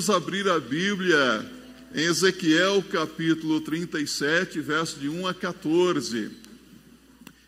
Vamos 0.00 0.16
abrir 0.16 0.48
a 0.48 0.58
Bíblia 0.58 1.46
em 1.94 2.04
Ezequiel 2.04 2.82
capítulo 2.90 3.60
37, 3.60 4.58
verso 4.58 4.98
de 4.98 5.10
1 5.10 5.26
a 5.26 5.34
14. 5.34 6.30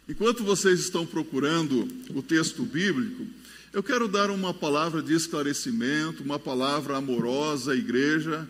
Enquanto 0.07 0.45
vocês 0.45 0.79
estão 0.79 1.07
procurando 1.07 1.89
o 2.11 2.21
texto 2.21 2.63
bíblico, 2.65 3.27
eu 3.73 3.83
quero 3.83 4.07
dar 4.07 4.29
uma 4.29 4.53
palavra 4.53 5.03
de 5.03 5.15
esclarecimento, 5.15 6.23
uma 6.23 6.39
palavra 6.39 6.99
amorosa 6.99 7.73
à 7.73 7.75
igreja, 7.75 8.47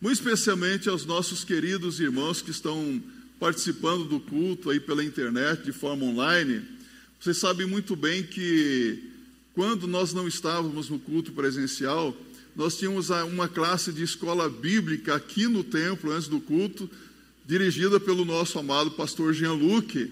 muito 0.00 0.16
especialmente 0.16 0.88
aos 0.88 1.06
nossos 1.06 1.44
queridos 1.44 2.00
irmãos 2.00 2.42
que 2.42 2.50
estão 2.50 3.00
participando 3.38 4.02
do 4.06 4.18
culto 4.18 4.68
aí 4.68 4.80
pela 4.80 5.04
internet 5.04 5.62
de 5.62 5.70
forma 5.70 6.04
online. 6.04 6.60
Vocês 7.20 7.36
sabem 7.36 7.68
muito 7.68 7.94
bem 7.94 8.24
que 8.24 9.12
quando 9.54 9.86
nós 9.86 10.12
não 10.12 10.26
estávamos 10.26 10.88
no 10.88 10.98
culto 10.98 11.30
presencial, 11.30 12.16
nós 12.56 12.76
tínhamos 12.76 13.10
uma 13.10 13.48
classe 13.48 13.92
de 13.92 14.02
escola 14.02 14.48
bíblica 14.48 15.14
aqui 15.14 15.48
no 15.48 15.64
templo, 15.64 16.12
antes 16.12 16.28
do 16.28 16.40
culto, 16.40 16.88
dirigida 17.44 17.98
pelo 17.98 18.24
nosso 18.24 18.58
amado 18.58 18.92
pastor 18.92 19.34
Jean-Luc. 19.34 20.10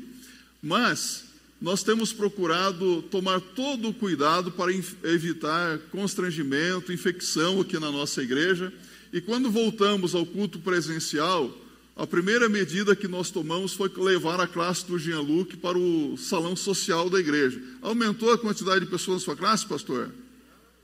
Mas 0.62 1.24
nós 1.60 1.84
temos 1.84 2.12
procurado 2.12 3.02
tomar 3.02 3.40
todo 3.40 3.88
o 3.88 3.94
cuidado 3.94 4.50
para 4.50 4.72
evitar 5.04 5.78
constrangimento, 5.92 6.92
infecção 6.92 7.60
aqui 7.60 7.78
na 7.78 7.92
nossa 7.92 8.20
igreja. 8.20 8.72
E 9.12 9.20
quando 9.20 9.48
voltamos 9.48 10.14
ao 10.14 10.26
culto 10.26 10.58
presencial, 10.58 11.56
a 11.94 12.06
primeira 12.06 12.48
medida 12.48 12.96
que 12.96 13.06
nós 13.06 13.30
tomamos 13.30 13.74
foi 13.74 13.88
levar 13.96 14.40
a 14.40 14.46
classe 14.48 14.84
do 14.86 14.98
Jean-Luc 14.98 15.56
para 15.58 15.78
o 15.78 16.16
salão 16.16 16.56
social 16.56 17.08
da 17.08 17.20
igreja. 17.20 17.62
Aumentou 17.80 18.32
a 18.32 18.38
quantidade 18.38 18.84
de 18.84 18.90
pessoas 18.90 19.20
na 19.20 19.24
sua 19.24 19.36
classe, 19.36 19.64
pastor? 19.64 20.10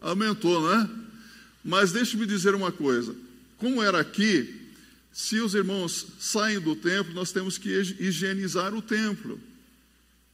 Aumentou, 0.01 0.61
não 0.61 0.73
é? 0.73 1.08
Mas 1.65 1.93
deixe-me 1.93 2.27
dizer 2.27 2.55
uma 2.55 2.73
coisa: 2.73 3.15
como 3.59 3.83
era 3.83 4.01
aqui, 4.01 4.55
se 5.13 5.41
os 5.41 5.55
irmãos 5.55 6.07
saem 6.19 6.61
do 6.61 6.77
templo, 6.77 7.13
nós 7.13 7.33
temos 7.33 7.59
que 7.59 7.69
higienizar 7.99 8.75
o 8.75 8.81
templo. 8.81 9.41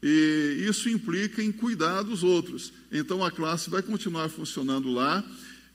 E 0.02 0.67
isso 0.69 0.91
implica 0.91 1.42
em 1.42 1.50
cuidar 1.50 2.02
dos 2.02 2.22
outros. 2.22 2.70
Então 2.92 3.25
a 3.25 3.30
classe 3.30 3.70
vai 3.70 3.80
continuar 3.80 4.28
funcionando 4.28 4.92
lá. 4.92 5.25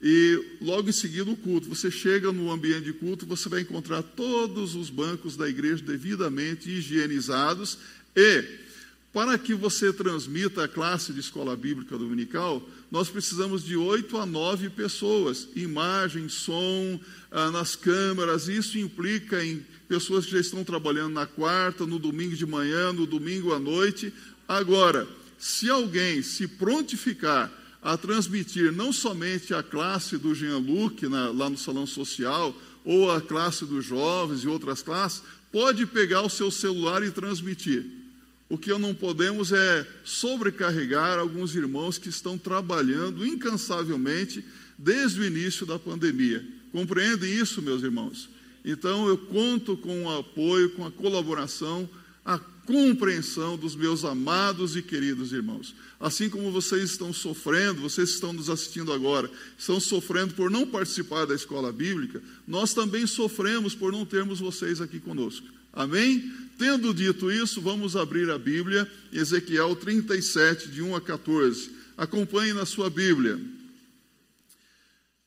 E 0.01 0.57
logo 0.61 0.87
em 0.87 0.93
seguida 0.93 1.29
o 1.29 1.35
culto. 1.35 1.67
Você 1.67 1.89
chega 1.89 2.31
no 2.31 2.51
ambiente 2.51 2.85
de 2.85 2.93
culto, 2.93 3.25
você 3.25 3.49
vai 3.49 3.61
encontrar 3.61 4.03
todos 4.03 4.75
os 4.75 4.89
bancos 4.91 5.35
da 5.35 5.49
igreja 5.49 5.83
devidamente 5.83 6.69
higienizados. 6.69 7.79
E 8.15 8.68
para 9.11 9.37
que 9.37 9.55
você 9.55 9.91
transmita 9.91 10.63
a 10.63 10.67
classe 10.67 11.11
de 11.11 11.19
escola 11.19 11.55
bíblica 11.55 11.97
dominical, 11.97 12.61
nós 12.91 13.09
precisamos 13.09 13.63
de 13.63 13.75
oito 13.75 14.17
a 14.17 14.25
nove 14.25 14.69
pessoas, 14.69 15.47
imagem, 15.55 16.29
som, 16.29 16.99
ah, 17.31 17.49
nas 17.49 17.75
câmeras. 17.75 18.47
Isso 18.47 18.77
implica 18.77 19.43
em 19.43 19.65
pessoas 19.87 20.25
que 20.25 20.31
já 20.31 20.39
estão 20.39 20.63
trabalhando 20.63 21.13
na 21.13 21.25
quarta, 21.25 21.87
no 21.87 21.97
domingo 21.97 22.35
de 22.35 22.45
manhã, 22.45 22.93
no 22.93 23.07
domingo 23.07 23.53
à 23.53 23.59
noite. 23.59 24.13
Agora, 24.47 25.07
se 25.39 25.69
alguém 25.69 26.21
se 26.21 26.47
prontificar 26.47 27.51
a 27.81 27.97
transmitir 27.97 28.71
não 28.71 28.93
somente 28.93 29.53
a 29.53 29.63
classe 29.63 30.17
do 30.17 30.35
Jean-Luc 30.35 31.07
lá 31.07 31.49
no 31.49 31.57
salão 31.57 31.87
social, 31.87 32.55
ou 32.85 33.11
a 33.11 33.21
classe 33.21 33.65
dos 33.65 33.85
jovens 33.85 34.43
e 34.43 34.47
outras 34.47 34.81
classes, 34.81 35.23
pode 35.51 35.85
pegar 35.85 36.21
o 36.21 36.29
seu 36.29 36.51
celular 36.51 37.03
e 37.03 37.11
transmitir. 37.11 37.98
O 38.49 38.57
que 38.57 38.75
não 38.79 38.95
podemos 38.95 39.51
é 39.51 39.87
sobrecarregar 40.03 41.19
alguns 41.19 41.55
irmãos 41.55 41.99
que 41.99 42.09
estão 42.09 42.35
trabalhando 42.35 43.23
incansavelmente 43.23 44.43
desde 44.75 45.21
o 45.21 45.25
início 45.25 45.67
da 45.67 45.77
pandemia. 45.77 46.43
Compreendem 46.71 47.31
isso, 47.31 47.61
meus 47.61 47.83
irmãos? 47.83 48.27
Então 48.65 49.07
eu 49.07 49.17
conto 49.17 49.77
com 49.77 50.05
o 50.05 50.17
apoio, 50.17 50.71
com 50.71 50.83
a 50.83 50.91
colaboração, 50.91 51.87
a 52.25 52.39
compreensão 52.39 53.55
dos 53.55 53.75
meus 53.75 54.03
amados 54.03 54.75
e 54.75 54.81
queridos 54.81 55.31
irmãos. 55.31 55.75
Assim 55.99 56.27
como 56.27 56.51
vocês 56.51 56.91
estão 56.91 57.13
sofrendo, 57.13 57.81
vocês 57.81 58.09
estão 58.09 58.33
nos 58.33 58.49
assistindo 58.49 58.91
agora, 58.91 59.29
estão 59.57 59.79
sofrendo 59.79 60.33
por 60.33 60.49
não 60.49 60.65
participar 60.65 61.25
da 61.25 61.35
escola 61.35 61.71
bíblica, 61.71 62.21
nós 62.47 62.73
também 62.73 63.05
sofremos 63.05 63.75
por 63.75 63.91
não 63.91 64.05
termos 64.05 64.39
vocês 64.39 64.81
aqui 64.81 64.99
conosco. 64.99 65.58
Amém? 65.73 66.31
Tendo 66.57 66.93
dito 66.93 67.31
isso, 67.31 67.61
vamos 67.61 67.95
abrir 67.95 68.29
a 68.29 68.37
Bíblia, 68.37 68.89
Ezequiel 69.13 69.75
37, 69.75 70.67
de 70.67 70.81
1 70.81 70.95
a 70.95 71.01
14. 71.01 71.71
Acompanhe 71.97 72.53
na 72.53 72.65
sua 72.65 72.89
Bíblia. 72.89 73.39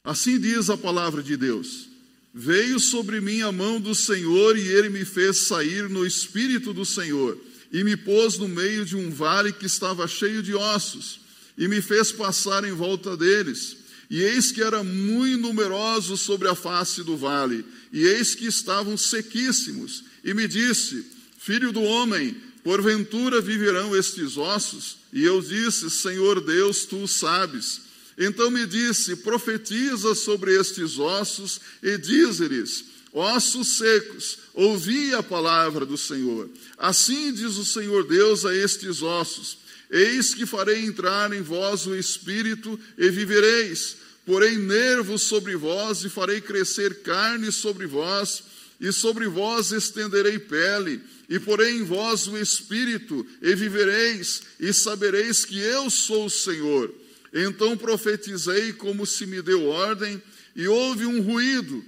Assim 0.04 0.38
diz 0.38 0.68
a 0.68 0.76
palavra 0.76 1.22
de 1.22 1.36
Deus: 1.36 1.88
Veio 2.34 2.80
sobre 2.80 3.20
mim 3.20 3.40
a 3.40 3.52
mão 3.52 3.80
do 3.80 3.94
Senhor 3.94 4.58
e 4.58 4.66
ele 4.68 4.88
me 4.88 5.04
fez 5.04 5.38
sair 5.38 5.88
no 5.88 6.04
espírito 6.04 6.72
do 6.74 6.84
Senhor 6.84 7.38
e 7.72 7.82
me 7.84 7.96
pôs 7.96 8.36
no 8.36 8.48
meio 8.48 8.84
de 8.84 8.96
um 8.96 9.10
vale 9.10 9.52
que 9.52 9.64
estava 9.64 10.06
cheio 10.06 10.42
de 10.42 10.54
ossos 10.54 11.20
e 11.56 11.68
me 11.68 11.80
fez 11.80 12.12
passar 12.12 12.64
em 12.64 12.72
volta 12.72 13.16
deles. 13.16 13.76
E 14.12 14.20
eis 14.20 14.52
que 14.52 14.62
eram 14.62 14.84
muito 14.84 15.40
numerosos 15.40 16.20
sobre 16.20 16.46
a 16.46 16.54
face 16.54 17.02
do 17.02 17.16
vale, 17.16 17.64
e 17.90 18.04
eis 18.04 18.34
que 18.34 18.44
estavam 18.44 18.94
sequíssimos 18.94 20.04
e 20.22 20.34
me 20.34 20.46
disse: 20.46 21.06
Filho 21.38 21.72
do 21.72 21.80
homem, 21.80 22.36
porventura 22.62 23.40
viverão 23.40 23.96
estes 23.96 24.36
ossos? 24.36 24.98
E 25.14 25.24
eu 25.24 25.40
disse: 25.40 25.88
Senhor 25.88 26.42
Deus, 26.42 26.84
tu 26.84 27.08
sabes. 27.08 27.80
Então 28.18 28.50
me 28.50 28.66
disse: 28.66 29.16
Profetiza 29.16 30.14
sobre 30.14 30.60
estes 30.60 30.98
ossos 30.98 31.58
e 31.82 31.96
diz-lhes: 31.96 32.84
Ossos 33.14 33.78
secos, 33.78 34.40
ouvi 34.52 35.14
a 35.14 35.22
palavra 35.22 35.86
do 35.86 35.96
Senhor. 35.96 36.50
Assim 36.76 37.32
diz 37.32 37.56
o 37.56 37.64
Senhor 37.64 38.06
Deus 38.06 38.44
a 38.44 38.54
estes 38.54 39.00
ossos: 39.00 39.56
Eis 39.90 40.34
que 40.34 40.44
farei 40.44 40.84
entrar 40.84 41.32
em 41.32 41.40
vós 41.40 41.86
o 41.86 41.96
espírito 41.96 42.78
e 42.98 43.08
vivereis. 43.08 44.01
Porém, 44.24 44.58
nervos 44.58 45.22
sobre 45.22 45.56
vós 45.56 46.04
e 46.04 46.08
farei 46.08 46.40
crescer 46.40 47.02
carne 47.02 47.50
sobre 47.50 47.86
vós 47.86 48.44
e 48.82 48.92
sobre 48.92 49.28
vós 49.28 49.70
estenderei 49.70 50.40
pele, 50.40 51.00
e 51.28 51.38
porei 51.38 51.76
em 51.76 51.84
vós 51.84 52.26
o 52.26 52.36
espírito, 52.36 53.24
e 53.40 53.54
vivereis, 53.54 54.42
e 54.58 54.72
sabereis 54.72 55.44
que 55.44 55.56
eu 55.56 55.88
sou 55.88 56.26
o 56.26 56.30
Senhor. 56.30 56.92
Então 57.32 57.76
profetizei 57.76 58.72
como 58.72 59.06
se 59.06 59.24
me 59.24 59.40
deu 59.40 59.68
ordem, 59.68 60.20
e 60.56 60.66
houve 60.66 61.06
um 61.06 61.22
ruído, 61.22 61.84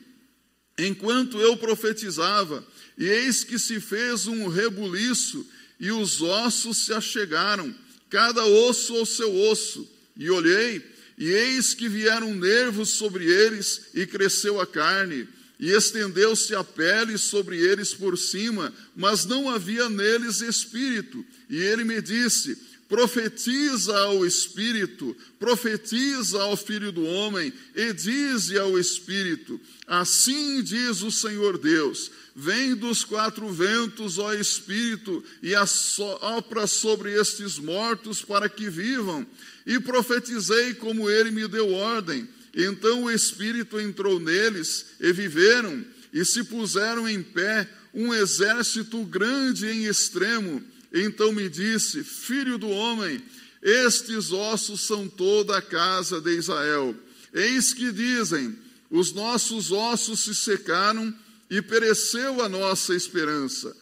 enquanto 0.79 1.41
eu 1.41 1.57
profetizava, 1.57 2.65
e 2.97 3.07
eis 3.07 3.43
que 3.43 3.59
se 3.59 3.81
fez 3.81 4.29
um 4.29 4.47
rebuliço, 4.47 5.45
e 5.81 5.91
os 5.91 6.23
ossos 6.23 6.79
se 6.79 6.93
achegaram, 6.93 7.75
cada 8.09 8.45
osso 8.45 8.95
ao 8.95 9.05
seu 9.05 9.35
osso. 9.51 9.91
E 10.17 10.31
olhei, 10.31 10.81
e 11.17 11.31
eis 11.31 11.75
que 11.75 11.89
vieram 11.89 12.35
nervos 12.35 12.91
sobre 12.91 13.25
eles, 13.25 13.89
e 13.95 14.07
cresceu 14.07 14.61
a 14.61 14.67
carne 14.67 15.29
e 15.59 15.71
estendeu-se 15.71 16.55
a 16.55 16.65
pele 16.65 17.17
sobre 17.17 17.59
eles 17.59 17.95
por 17.95 18.19
cima, 18.19 18.73
mas 18.95 19.25
não 19.25 19.49
havia 19.49 19.89
neles 19.89 20.41
espírito. 20.41 21.25
E 21.49 21.57
ele 21.57 21.85
me 21.85 22.03
disse: 22.03 22.59
Profetiza 22.89 23.97
ao 23.97 24.27
espírito, 24.27 25.17
profetiza 25.39 26.43
ao 26.43 26.57
filho 26.57 26.91
do 26.91 27.05
homem, 27.05 27.53
e 27.75 27.93
dize 27.93 28.59
ao 28.59 28.79
espírito: 28.79 29.61
Assim 29.87 30.63
diz 30.63 31.03
o 31.03 31.11
Senhor 31.11 31.57
Deus: 31.57 32.11
Vem 32.37 32.75
dos 32.75 33.05
quatro 33.05 33.49
ventos, 33.53 34.19
ó 34.19 34.35
Espírito, 34.35 35.23
e 35.41 35.55
assopra 35.55 36.67
sobre 36.67 37.13
estes 37.13 37.59
mortos 37.59 38.23
para 38.23 38.49
que 38.49 38.69
vivam. 38.69 39.25
E 39.65 39.79
profetizei 39.79 40.75
como 40.75 41.09
ele 41.09 41.31
me 41.31 41.47
deu 41.47 41.73
ordem. 41.73 42.29
Então 42.53 43.05
o 43.05 43.11
Espírito 43.11 43.81
entrou 43.81 44.19
neles 44.19 44.87
e 45.01 45.13
viveram, 45.13 45.85
e 46.13 46.25
se 46.25 46.43
puseram 46.45 47.09
em 47.09 47.23
pé 47.23 47.69
um 47.93 48.13
exército 48.13 49.05
grande 49.05 49.67
em 49.67 49.85
extremo. 49.85 50.61
Então 50.93 51.33
me 51.33 51.49
disse: 51.49 52.03
Filho 52.03 52.59
do 52.59 52.69
homem, 52.69 53.23
estes 53.63 54.33
ossos 54.33 54.81
são 54.81 55.09
toda 55.09 55.57
a 55.57 55.63
casa 55.63 56.21
de 56.21 56.37
Israel. 56.37 56.97
Eis 57.33 57.73
que 57.73 57.93
dizem: 57.93 58.57
Os 58.91 59.13
nossos 59.13 59.71
ossos 59.71 60.21
se 60.21 60.35
secaram 60.35 61.15
e 61.51 61.61
pereceu 61.63 62.43
a 62.43 62.49
nossa 62.49 62.95
esperança. 62.95 63.75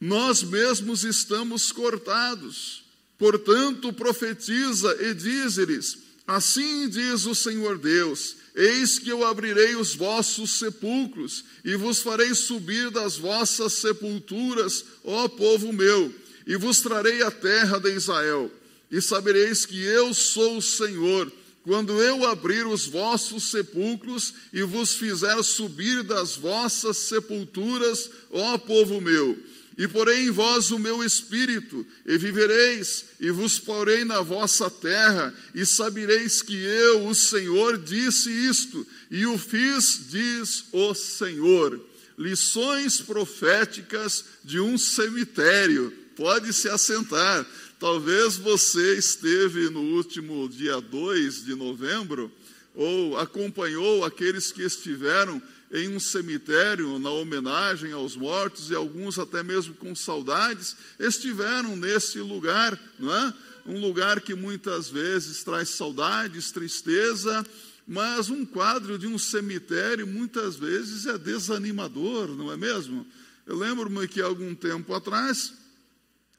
Nós 0.00 0.42
mesmos 0.42 1.04
estamos 1.04 1.72
cortados. 1.72 2.84
Portanto, 3.18 3.92
profetiza 3.92 4.94
e 5.00 5.14
diz-lhes: 5.14 5.98
Assim 6.26 6.88
diz 6.88 7.24
o 7.24 7.34
Senhor 7.34 7.78
Deus: 7.78 8.36
Eis 8.54 8.98
que 8.98 9.08
eu 9.08 9.24
abrirei 9.24 9.76
os 9.76 9.94
vossos 9.94 10.58
sepulcros 10.58 11.44
e 11.64 11.76
vos 11.76 12.00
farei 12.00 12.34
subir 12.34 12.90
das 12.90 13.16
vossas 13.16 13.74
sepulturas, 13.74 14.84
ó 15.04 15.28
povo 15.28 15.72
meu, 15.72 16.12
e 16.46 16.56
vos 16.56 16.80
trarei 16.80 17.22
a 17.22 17.30
terra 17.30 17.78
de 17.78 17.94
Israel. 17.94 18.50
E 18.90 19.00
sabereis 19.00 19.64
que 19.64 19.82
eu 19.82 20.12
sou 20.12 20.58
o 20.58 20.62
Senhor, 20.62 21.32
quando 21.66 22.00
eu 22.00 22.24
abrir 22.24 22.64
os 22.64 22.86
vossos 22.86 23.50
sepulcros 23.50 24.32
e 24.52 24.62
vos 24.62 24.94
fizer 24.94 25.42
subir 25.42 26.04
das 26.04 26.36
vossas 26.36 26.96
sepulturas, 26.96 28.08
ó 28.30 28.56
povo 28.56 29.00
meu, 29.00 29.36
e 29.76 29.88
porei 29.88 30.28
em 30.28 30.30
vós 30.30 30.70
o 30.70 30.78
meu 30.78 31.02
espírito, 31.02 31.84
e 32.06 32.16
vivereis, 32.16 33.06
e 33.18 33.32
vos 33.32 33.58
porei 33.58 34.04
na 34.04 34.20
vossa 34.20 34.70
terra, 34.70 35.34
e 35.52 35.66
sabereis 35.66 36.40
que 36.40 36.54
eu, 36.54 37.08
o 37.08 37.14
Senhor, 37.16 37.76
disse 37.78 38.30
isto, 38.30 38.86
e 39.10 39.26
o 39.26 39.36
fiz, 39.36 40.02
diz 40.08 40.66
o 40.70 40.94
Senhor. 40.94 41.84
Lições 42.16 43.00
proféticas 43.00 44.24
de 44.44 44.60
um 44.60 44.78
cemitério. 44.78 45.92
Pode 46.14 46.52
se 46.52 46.68
assentar. 46.68 47.44
Talvez 47.78 48.36
você 48.36 48.96
esteve 48.96 49.68
no 49.68 49.80
último 49.80 50.48
dia 50.48 50.80
2 50.80 51.44
de 51.44 51.54
novembro, 51.54 52.32
ou 52.74 53.18
acompanhou 53.18 54.02
aqueles 54.02 54.50
que 54.50 54.62
estiveram 54.62 55.42
em 55.70 55.88
um 55.94 56.00
cemitério 56.00 56.98
na 56.98 57.10
homenagem 57.10 57.92
aos 57.92 58.16
mortos, 58.16 58.70
e 58.70 58.74
alguns 58.74 59.18
até 59.18 59.42
mesmo 59.42 59.74
com 59.74 59.94
saudades, 59.94 60.74
estiveram 60.98 61.76
nesse 61.76 62.18
lugar, 62.18 62.78
não 62.98 63.14
é? 63.14 63.34
Um 63.66 63.78
lugar 63.78 64.22
que 64.22 64.34
muitas 64.34 64.88
vezes 64.88 65.44
traz 65.44 65.70
saudades, 65.70 66.50
tristeza, 66.52 67.44
mas 67.86 68.30
um 68.30 68.46
quadro 68.46 68.98
de 68.98 69.06
um 69.06 69.18
cemitério 69.18 70.06
muitas 70.06 70.56
vezes 70.56 71.04
é 71.04 71.18
desanimador, 71.18 72.28
não 72.28 72.50
é 72.50 72.56
mesmo? 72.56 73.06
Eu 73.46 73.56
lembro-me 73.56 74.08
que 74.08 74.22
algum 74.22 74.54
tempo 74.54 74.94
atrás, 74.94 75.52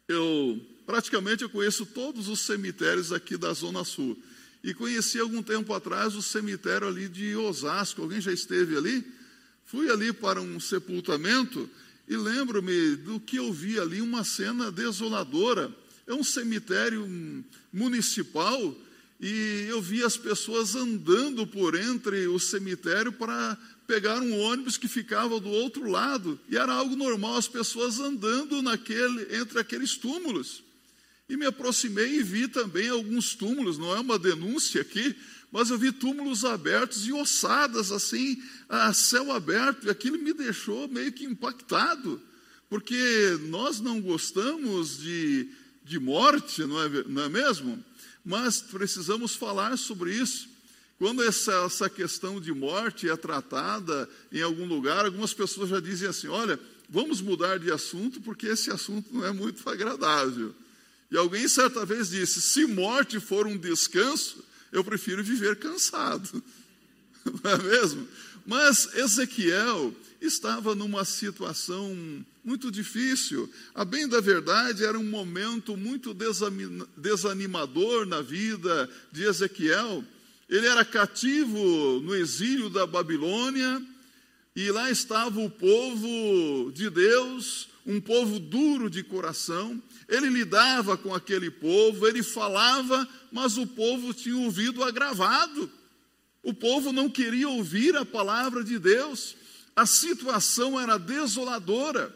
eu 0.07 0.60
praticamente 0.88 1.44
eu 1.44 1.50
conheço 1.50 1.86
todos 1.86 2.30
os 2.30 2.39
cemitérios 2.39 3.12
aqui 3.12 3.36
da 3.36 3.51
Zona 3.51 3.84
Sul. 3.84 4.18
E 4.63 4.74
conheci 4.74 5.19
algum 5.19 5.44
tempo 5.44 5.74
atrás 5.74 6.16
o 6.16 6.22
cemitério 6.22 6.88
ali 6.88 7.10
de 7.10 7.36
Osasco. 7.36 8.01
Alguém 8.01 8.22
já 8.22 8.31
esteve 8.31 8.78
ali? 8.78 9.06
Fui 9.66 9.92
ali 9.92 10.13
para 10.13 10.42
um 10.42 10.60
sepultamento 10.62 11.69
e 12.07 12.16
lembro-me 12.16 12.95
do 12.95 13.19
que 13.19 13.36
eu 13.36 13.51
vi 13.51 13.78
ali, 13.78 14.01
uma 14.01 14.24
cena 14.24 14.72
desoladora. 14.72 15.69
É 16.07 16.13
um 16.13 16.24
cemitério 16.24 17.06
municipal 17.72 18.75
e 19.19 19.66
eu 19.68 19.81
vi 19.81 20.04
as 20.04 20.16
pessoas 20.16 20.74
andando 20.74 21.45
por 21.45 21.75
entre 21.75 22.28
o 22.28 22.40
cemitério 22.40 23.12
para 23.12 23.57
pegar 23.86 24.22
um 24.22 24.40
ônibus 24.40 24.78
que 24.78 24.88
ficava 24.88 25.38
do 25.38 25.50
outro 25.50 25.90
lado. 25.90 26.40
E 26.50 26.56
era 26.56 26.72
algo 26.72 26.95
normal, 26.95 27.36
as 27.36 27.48
pessoas 27.48 28.00
andando 28.00 28.62
naquele, 28.62 29.36
entre 29.36 29.60
aqueles 29.60 29.98
túmulos. 29.98 30.66
E 31.29 31.35
me 31.35 31.45
aproximei 31.45 32.19
e 32.19 32.24
vi 32.24 32.47
também 32.47 32.89
alguns 32.89 33.35
túmulos, 33.35 33.77
não 33.77 33.94
é 33.95 34.00
uma 34.00 34.18
denúncia 34.18 34.81
aqui, 34.81 35.15
mas 35.51 35.69
eu 35.69 35.77
vi 35.77 35.91
túmulos 35.91 36.45
abertos 36.45 37.06
e 37.06 37.12
ossadas 37.12 37.91
assim, 37.91 38.41
a 38.69 38.94
céu 38.94 39.31
aberto, 39.31 39.88
e 39.88 39.89
aquilo 39.89 40.18
me 40.18 40.33
deixou 40.33 40.88
meio 40.88 41.12
que 41.12 41.25
impactado, 41.25 42.21
porque 42.69 42.97
nós 43.50 43.79
não 43.79 44.00
gostamos 44.01 45.00
de, 45.00 45.50
de 45.83 46.00
morte, 46.00 46.63
não 46.63 46.81
é, 46.81 46.89
não 47.03 47.24
é 47.24 47.30
mesmo? 47.30 47.83
Mas 48.23 48.62
precisamos 48.62 49.35
falar 49.35 49.77
sobre 49.77 50.13
isso. 50.13 50.50
Quando 50.97 51.23
essa, 51.23 51.53
essa 51.65 51.89
questão 51.89 52.41
de 52.41 52.51
morte 52.51 53.09
é 53.09 53.15
tratada 53.15 54.09
em 54.31 54.41
algum 54.41 54.65
lugar, 54.65 55.06
algumas 55.06 55.33
pessoas 55.33 55.69
já 55.69 55.80
dizem 55.80 56.09
assim: 56.09 56.27
olha, 56.27 56.59
vamos 56.89 57.21
mudar 57.21 57.59
de 57.59 57.71
assunto, 57.71 58.19
porque 58.21 58.47
esse 58.47 58.71
assunto 58.71 59.13
não 59.13 59.25
é 59.25 59.31
muito 59.31 59.68
agradável. 59.69 60.53
E 61.09 61.18
alguém 61.18 61.48
certa 61.48 61.86
vez 61.86 62.09
disse: 62.09 62.42
se 62.42 62.65
morte 62.65 63.19
for 63.19 63.48
um 63.48 63.57
descanso, 63.57 64.44
eu 64.71 64.83
prefiro 64.83 65.24
viver 65.24 65.57
cansado. 65.57 66.44
Não 67.44 67.51
é 67.51 67.57
mesmo? 67.57 68.07
Mas 68.45 68.94
Ezequiel 68.95 69.94
estava 70.21 70.74
numa 70.74 71.04
situação 71.06 72.25
muito 72.44 72.71
difícil. 72.71 73.51
A 73.75 73.83
bem 73.83 74.07
da 74.07 74.21
verdade, 74.21 74.86
era 74.86 74.98
um 74.98 75.04
momento 75.04 75.75
muito 75.75 76.15
desanimador 76.95 78.06
na 78.06 78.21
vida 78.21 78.89
de 79.12 79.24
Ezequiel. 79.24 80.04
Ele 80.50 80.65
era 80.65 80.86
cativo 80.86 82.00
no 82.01 82.15
exílio 82.15 82.69
da 82.69 82.88
Babilônia, 82.88 83.81
e 84.56 84.71
lá 84.71 84.89
estava 84.89 85.39
o 85.39 85.50
povo 85.50 86.71
de 86.71 86.89
Deus, 86.89 87.68
um 87.86 88.00
povo 88.00 88.39
duro 88.39 88.89
de 88.89 89.04
coração, 89.04 89.81
ele 90.07 90.30
lidava 90.30 90.98
com 90.98 91.13
aquele 91.13 91.51
povo, 91.51 92.07
ele 92.07 92.24
falava, 92.24 93.07
mas 93.31 93.57
o 93.57 93.68
povo 93.68 94.13
tinha 94.13 94.38
ouvido 94.38 94.83
agravado. 94.83 95.69
O 96.42 96.54
povo 96.54 96.94
não 96.94 97.09
queria 97.09 97.50
ouvir 97.50 97.95
a 97.98 98.06
palavra 98.06 98.63
de 98.63 98.80
Deus. 98.80 99.36
A 99.75 99.86
situação 99.86 100.80
era 100.80 100.98
desoladora. 100.98 102.15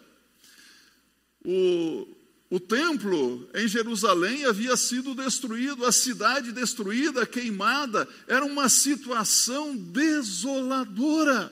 O, 1.43 2.07
o 2.49 2.59
templo 2.61 3.49
em 3.53 3.67
Jerusalém 3.67 4.45
havia 4.45 4.77
sido 4.77 5.13
destruído, 5.13 5.85
a 5.85 5.91
cidade 5.91 6.53
destruída, 6.53 7.25
queimada. 7.25 8.07
Era 8.25 8.45
uma 8.45 8.69
situação 8.69 9.75
desoladora. 9.75 11.51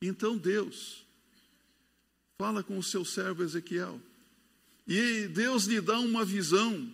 Então 0.00 0.38
Deus 0.38 1.04
fala 2.38 2.62
com 2.62 2.78
o 2.78 2.82
seu 2.82 3.04
servo 3.04 3.42
Ezequiel. 3.42 4.00
E 4.90 5.28
Deus 5.28 5.66
lhe 5.66 5.80
dá 5.80 6.00
uma 6.00 6.24
visão, 6.24 6.84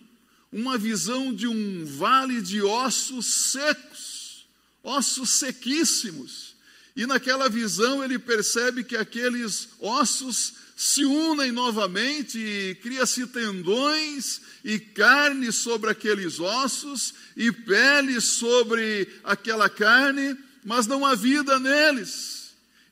uma 0.51 0.77
visão 0.77 1.33
de 1.33 1.47
um 1.47 1.83
vale 1.83 2.43
de 2.43 2.61
ossos 2.61 3.25
secos, 3.25 4.45
ossos 4.83 5.31
sequíssimos. 5.31 6.55
E 6.95 7.07
naquela 7.07 7.49
visão 7.49 8.03
ele 8.03 8.19
percebe 8.19 8.83
que 8.83 8.95
aqueles 8.95 9.69
ossos 9.79 10.53
se 10.75 11.05
unem 11.05 11.51
novamente 11.51 12.37
e 12.37 12.75
cria-se 12.75 13.25
tendões 13.25 14.41
e 14.63 14.77
carne 14.77 15.51
sobre 15.51 15.89
aqueles 15.89 16.39
ossos 16.39 17.15
e 17.35 17.51
pele 17.51 18.21
sobre 18.21 19.07
aquela 19.23 19.67
carne, 19.67 20.37
mas 20.63 20.85
não 20.85 21.03
há 21.03 21.15
vida 21.15 21.57
neles 21.57 22.36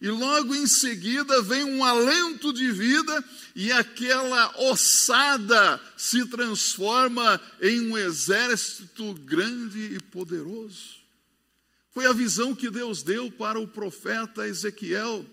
e 0.06 0.08
logo 0.08 0.54
em 0.54 0.68
seguida 0.68 1.42
vem 1.42 1.64
um 1.64 1.84
alento 1.84 2.54
de 2.54 2.72
vida 2.72 3.26
e 3.56 3.72
aquela 3.72 4.56
ossada 4.70 5.82
se 5.98 6.24
transforma 6.28 7.42
em 7.60 7.90
um 7.90 7.98
exército 7.98 9.16
grande 9.16 9.96
e 9.96 10.00
poderoso. 10.00 10.98
Foi 11.92 12.06
a 12.06 12.14
visão 12.14 12.54
que 12.54 12.70
Deus 12.70 13.02
deu 13.02 13.32
para 13.32 13.60
o 13.60 13.68
profeta 13.68 14.48
Ezequiel. 14.48 15.26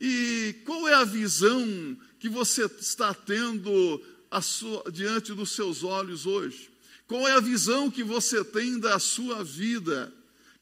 E 0.00 0.54
qual 0.64 0.86
é 0.86 0.94
a 0.94 1.04
visão 1.04 1.98
que 2.20 2.28
você 2.28 2.66
está 2.66 3.12
tendo 3.12 4.00
sua, 4.40 4.84
diante 4.92 5.34
dos 5.34 5.56
seus 5.56 5.82
olhos 5.82 6.24
hoje? 6.24 6.70
Qual 7.08 7.26
é 7.26 7.32
a 7.32 7.40
visão 7.40 7.90
que 7.90 8.04
você 8.04 8.44
tem 8.44 8.78
da 8.78 8.96
sua 9.00 9.42
vida? 9.42 10.12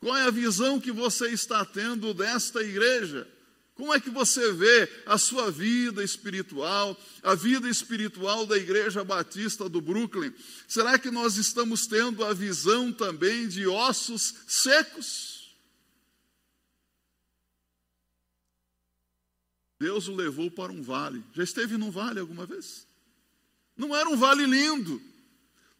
Qual 0.00 0.16
é 0.16 0.22
a 0.22 0.30
visão 0.30 0.80
que 0.80 0.90
você 0.90 1.28
está 1.28 1.66
tendo 1.66 2.14
desta 2.14 2.62
igreja? 2.62 3.28
Como 3.82 3.92
é 3.92 3.98
que 3.98 4.10
você 4.10 4.52
vê 4.52 4.88
a 5.04 5.18
sua 5.18 5.50
vida 5.50 6.04
espiritual, 6.04 6.96
a 7.20 7.34
vida 7.34 7.68
espiritual 7.68 8.46
da 8.46 8.56
Igreja 8.56 9.02
Batista 9.02 9.68
do 9.68 9.80
Brooklyn? 9.80 10.32
Será 10.68 10.96
que 10.96 11.10
nós 11.10 11.36
estamos 11.36 11.84
tendo 11.88 12.24
a 12.24 12.32
visão 12.32 12.92
também 12.92 13.48
de 13.48 13.66
ossos 13.66 14.36
secos? 14.46 15.52
Deus 19.80 20.06
o 20.06 20.14
levou 20.14 20.48
para 20.48 20.70
um 20.70 20.80
vale. 20.80 21.20
Já 21.34 21.42
esteve 21.42 21.76
num 21.76 21.90
vale 21.90 22.20
alguma 22.20 22.46
vez? 22.46 22.86
Não 23.76 23.96
era 23.96 24.08
um 24.08 24.16
vale 24.16 24.46
lindo, 24.46 25.02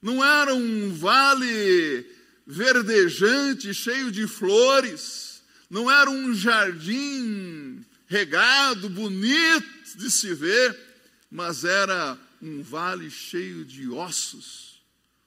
não 0.02 0.25
era 0.25 0.52
um 0.52 0.92
vale 0.92 2.04
verdejante, 2.44 3.73
cheio 3.73 4.11
de 4.11 4.26
flores, 4.26 5.40
não 5.71 5.88
era 5.88 6.11
um 6.11 6.35
jardim 6.35 7.72
regado, 8.12 8.90
bonito 8.90 9.97
de 9.97 10.11
se 10.11 10.35
ver, 10.35 10.78
mas 11.31 11.64
era 11.64 12.19
um 12.42 12.62
vale 12.62 13.11
cheio 13.11 13.64
de 13.64 13.88
ossos, 13.88 14.85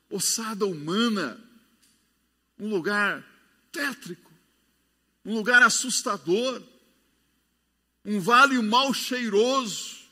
ossada 0.07 0.67
humana, 0.67 1.43
um 2.59 2.69
lugar 2.69 3.25
tétrico, 3.71 4.31
um 5.25 5.33
lugar 5.33 5.63
assustador, 5.63 6.61
um 8.05 8.19
vale 8.19 8.61
mal 8.61 8.93
cheiroso. 8.93 10.05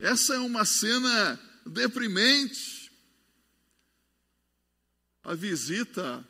Essa 0.00 0.34
é 0.34 0.38
uma 0.38 0.64
cena 0.64 1.38
deprimente. 1.64 2.90
A 5.22 5.34
visita 5.34 6.26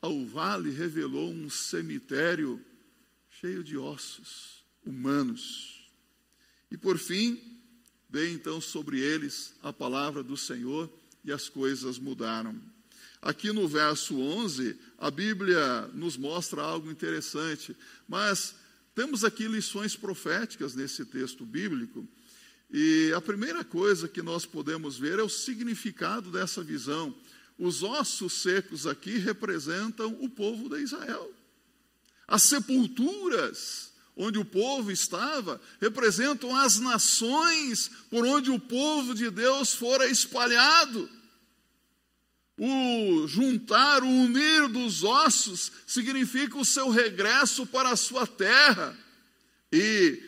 ao 0.00 0.24
vale 0.24 0.70
revelou 0.70 1.32
um 1.32 1.50
cemitério 1.50 2.64
cheio 3.40 3.64
de 3.64 3.78
ossos 3.78 4.62
humanos. 4.84 5.88
E 6.70 6.76
por 6.76 6.98
fim, 6.98 7.40
veio 8.10 8.34
então 8.34 8.60
sobre 8.60 9.00
eles 9.00 9.54
a 9.62 9.72
palavra 9.72 10.22
do 10.22 10.36
Senhor 10.36 10.92
e 11.24 11.32
as 11.32 11.48
coisas 11.48 11.98
mudaram. 11.98 12.60
Aqui 13.22 13.50
no 13.50 13.66
verso 13.66 14.18
11, 14.18 14.78
a 14.98 15.10
Bíblia 15.10 15.86
nos 15.94 16.18
mostra 16.18 16.60
algo 16.60 16.90
interessante, 16.90 17.74
mas 18.06 18.54
temos 18.94 19.24
aqui 19.24 19.48
lições 19.48 19.96
proféticas 19.96 20.74
nesse 20.74 21.06
texto 21.06 21.46
bíblico. 21.46 22.06
E 22.70 23.10
a 23.16 23.22
primeira 23.22 23.64
coisa 23.64 24.06
que 24.06 24.20
nós 24.20 24.44
podemos 24.44 24.98
ver 24.98 25.18
é 25.18 25.22
o 25.22 25.30
significado 25.30 26.30
dessa 26.30 26.62
visão. 26.62 27.14
Os 27.58 27.82
ossos 27.82 28.34
secos 28.34 28.86
aqui 28.86 29.16
representam 29.16 30.14
o 30.20 30.28
povo 30.28 30.68
de 30.68 30.82
Israel. 30.82 31.39
As 32.30 32.44
sepulturas 32.44 33.90
onde 34.16 34.38
o 34.38 34.44
povo 34.44 34.92
estava 34.92 35.60
representam 35.80 36.54
as 36.54 36.78
nações 36.78 37.90
por 38.08 38.24
onde 38.24 38.50
o 38.50 38.58
povo 38.60 39.14
de 39.14 39.28
Deus 39.30 39.74
fora 39.74 40.08
espalhado. 40.08 41.10
O 42.56 43.26
juntar, 43.26 44.04
o 44.04 44.06
unir 44.06 44.68
dos 44.68 45.02
ossos 45.02 45.72
significa 45.86 46.56
o 46.56 46.64
seu 46.64 46.90
regresso 46.90 47.66
para 47.66 47.90
a 47.90 47.96
sua 47.96 48.26
terra. 48.26 48.96
E 49.72 50.22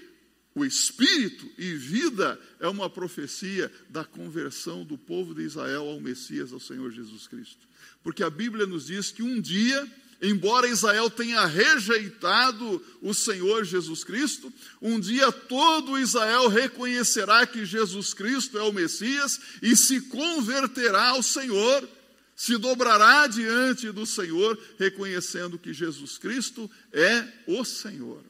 o 0.55 0.65
espírito 0.65 1.49
e 1.57 1.75
vida 1.75 2.41
é 2.59 2.67
uma 2.67 2.91
profecia 2.91 3.71
da 3.89 4.05
conversão 4.05 4.85
do 4.85 4.99
povo 4.99 5.35
de 5.35 5.43
Israel 5.43 5.89
ao 5.89 6.01
Messias, 6.01 6.53
ao 6.53 6.61
Senhor 6.61 6.91
Jesus 6.91 7.29
Cristo. 7.29 7.69
Porque 8.03 8.25
a 8.25 8.31
Bíblia 8.31 8.67
nos 8.67 8.87
diz 8.87 9.13
que 9.13 9.23
um 9.23 9.41
dia, 9.41 9.87
embora 10.23 10.69
Israel 10.69 11.11
tenha 11.11 11.45
rejeitado 11.45 12.81
o 13.03 13.13
Senhor 13.13 13.65
Jesus 13.65 14.05
Cristo, 14.05 14.53
um 14.81 15.01
dia 15.01 15.33
todo 15.33 15.99
Israel 15.99 16.47
reconhecerá 16.49 17.45
que 17.45 17.67
Jesus 17.67 18.15
Cristo 18.15 18.57
é 18.57 18.63
o 18.63 18.73
Messias 18.73 19.41
e 19.61 19.77
se 19.77 20.01
converterá 20.03 21.09
ao 21.09 21.23
Senhor, 21.25 21.89
se 22.37 22.57
dobrará 22.57 23.27
diante 23.27 23.91
do 23.91 24.07
Senhor, 24.07 24.57
reconhecendo 24.79 25.59
que 25.59 25.75
Jesus 25.75 26.17
Cristo 26.19 26.71
é 26.93 27.27
o 27.49 27.65
Senhor. 27.65 28.23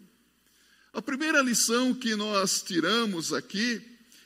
A 0.95 1.03
primeira 1.03 1.43
lição 1.43 1.93
que 1.93 2.17
nós 2.17 2.63
tiramos 2.63 3.35
aqui 3.35 3.83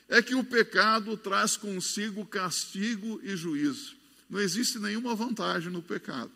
é 0.07 0.21
que 0.21 0.35
o 0.35 0.43
pecado 0.43 1.17
traz 1.17 1.57
consigo 1.57 2.25
castigo 2.25 3.19
e 3.23 3.35
juízo. 3.35 3.95
Não 4.29 4.39
existe 4.39 4.79
nenhuma 4.79 5.15
vantagem 5.15 5.71
no 5.71 5.81
pecado. 5.81 6.31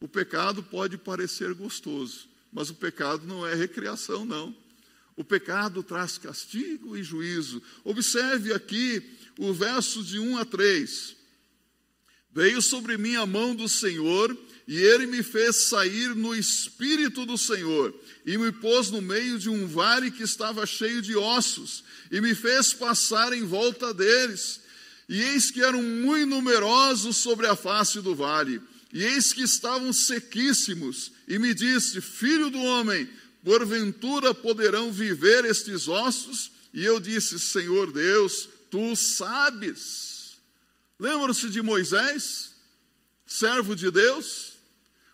O 0.00 0.08
pecado 0.08 0.62
pode 0.62 0.98
parecer 0.98 1.54
gostoso, 1.54 2.28
mas 2.52 2.70
o 2.70 2.74
pecado 2.74 3.26
não 3.26 3.46
é 3.46 3.54
recreação, 3.54 4.24
não. 4.24 4.54
O 5.16 5.24
pecado 5.24 5.82
traz 5.82 6.18
castigo 6.18 6.96
e 6.96 7.02
juízo. 7.02 7.62
Observe 7.82 8.52
aqui 8.52 9.02
o 9.38 9.52
verso 9.52 10.04
de 10.04 10.18
1 10.18 10.38
a 10.38 10.44
3. 10.44 11.16
Veio 12.30 12.60
sobre 12.60 12.98
mim 12.98 13.16
a 13.16 13.24
mão 13.24 13.54
do 13.54 13.66
Senhor, 13.66 14.36
e 14.68 14.76
ele 14.76 15.06
me 15.06 15.22
fez 15.22 15.56
sair 15.68 16.14
no 16.14 16.36
espírito 16.36 17.24
do 17.24 17.38
Senhor, 17.38 17.94
e 18.26 18.36
me 18.36 18.52
pôs 18.52 18.90
no 18.90 19.00
meio 19.00 19.38
de 19.38 19.48
um 19.48 19.66
vale 19.66 20.10
que 20.10 20.22
estava 20.22 20.66
cheio 20.66 21.00
de 21.00 21.16
ossos, 21.16 21.82
e 22.10 22.20
me 22.20 22.34
fez 22.34 22.74
passar 22.74 23.32
em 23.32 23.44
volta 23.44 23.94
deles. 23.94 24.60
E 25.08 25.22
eis 25.22 25.50
que 25.50 25.62
eram 25.62 25.82
muito 25.82 26.28
numerosos 26.28 27.16
sobre 27.16 27.46
a 27.46 27.56
face 27.56 28.02
do 28.02 28.14
vale, 28.14 28.60
e 28.92 29.04
eis 29.04 29.32
que 29.32 29.42
estavam 29.42 29.92
sequíssimos. 29.92 31.12
E 31.26 31.38
me 31.38 31.54
disse: 31.54 32.00
Filho 32.00 32.50
do 32.50 32.62
homem, 32.62 33.08
porventura 33.44 34.34
poderão 34.34 34.92
viver 34.92 35.44
estes 35.44 35.88
ossos? 35.88 36.50
E 36.72 36.84
eu 36.84 37.00
disse: 37.00 37.38
Senhor 37.38 37.92
Deus, 37.92 38.48
tu 38.70 38.94
sabes. 38.96 40.36
Lembram-se 40.98 41.50
de 41.50 41.60
Moisés, 41.60 42.52
servo 43.26 43.76
de 43.76 43.90
Deus? 43.90 44.54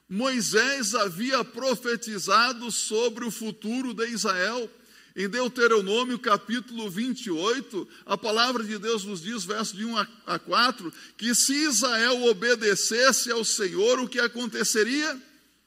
Moisés 0.09 0.95
havia 0.95 1.43
profetizado 1.43 2.71
sobre 2.71 3.25
o 3.25 3.31
futuro 3.31 3.95
de 3.95 4.07
Israel. 4.09 4.71
Em 5.15 5.29
Deuteronômio 5.29 6.19
capítulo 6.19 6.89
28, 6.89 7.87
a 8.07 8.17
palavra 8.17 8.65
de 8.65 8.79
Deus 8.79 9.05
nos 9.05 9.21
diz, 9.21 9.45
verso 9.45 9.77
de 9.77 9.85
1 9.85 9.99
a 10.27 10.39
4, 10.39 10.93
que 11.19 11.35
se 11.35 11.53
Israel 11.53 12.25
obedecesse 12.25 13.31
ao 13.31 13.45
Senhor, 13.45 14.01
o 14.01 14.09
que 14.09 14.19
aconteceria? 14.19 15.21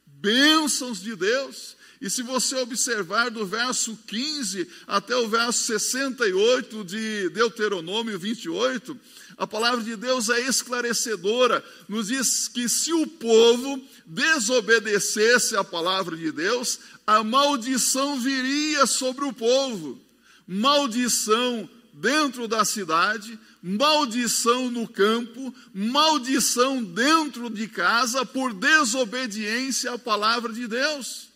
Bênçãos 0.06 1.00
de 1.00 1.16
Deus. 1.16 1.76
E 2.02 2.10
se 2.10 2.24
você 2.24 2.56
observar 2.58 3.30
do 3.30 3.46
verso 3.46 3.98
15 4.08 4.68
até 4.88 5.16
o 5.16 5.30
verso 5.30 5.64
68 5.66 6.84
de 6.84 7.30
Deuteronômio 7.30 8.18
28, 8.20 9.00
a 9.38 9.46
palavra 9.46 9.84
de 9.84 9.96
Deus 9.96 10.30
é 10.30 10.42
esclarecedora, 10.42 11.64
nos 11.90 12.08
diz 12.08 12.48
que 12.48 12.70
se 12.70 12.94
o 12.94 13.06
povo 13.06 13.82
desobedecesse 14.06 15.58
a 15.58 15.64
palavra 15.64 16.16
de 16.16 16.32
Deus, 16.32 16.80
a 17.06 17.22
maldição 17.24 18.20
viria 18.20 18.86
sobre 18.86 19.26
o 19.26 19.34
povo. 19.34 20.00
Maldição 20.48 21.70
dentro 21.92 22.48
da 22.48 22.64
cidade, 22.64 23.38
maldição 23.62 24.72
no 24.72 24.88
campo, 24.88 25.54
maldição 25.74 26.82
dentro 26.82 27.50
de 27.50 27.68
casa 27.68 28.26
por 28.26 28.54
desobediência 28.54 29.92
à 29.92 30.00
palavra 30.00 30.54
de 30.54 30.66
Deus. 30.66 31.28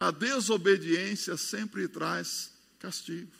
A 0.00 0.10
desobediência 0.10 1.36
sempre 1.36 1.86
traz 1.86 2.50
castigo. 2.78 3.32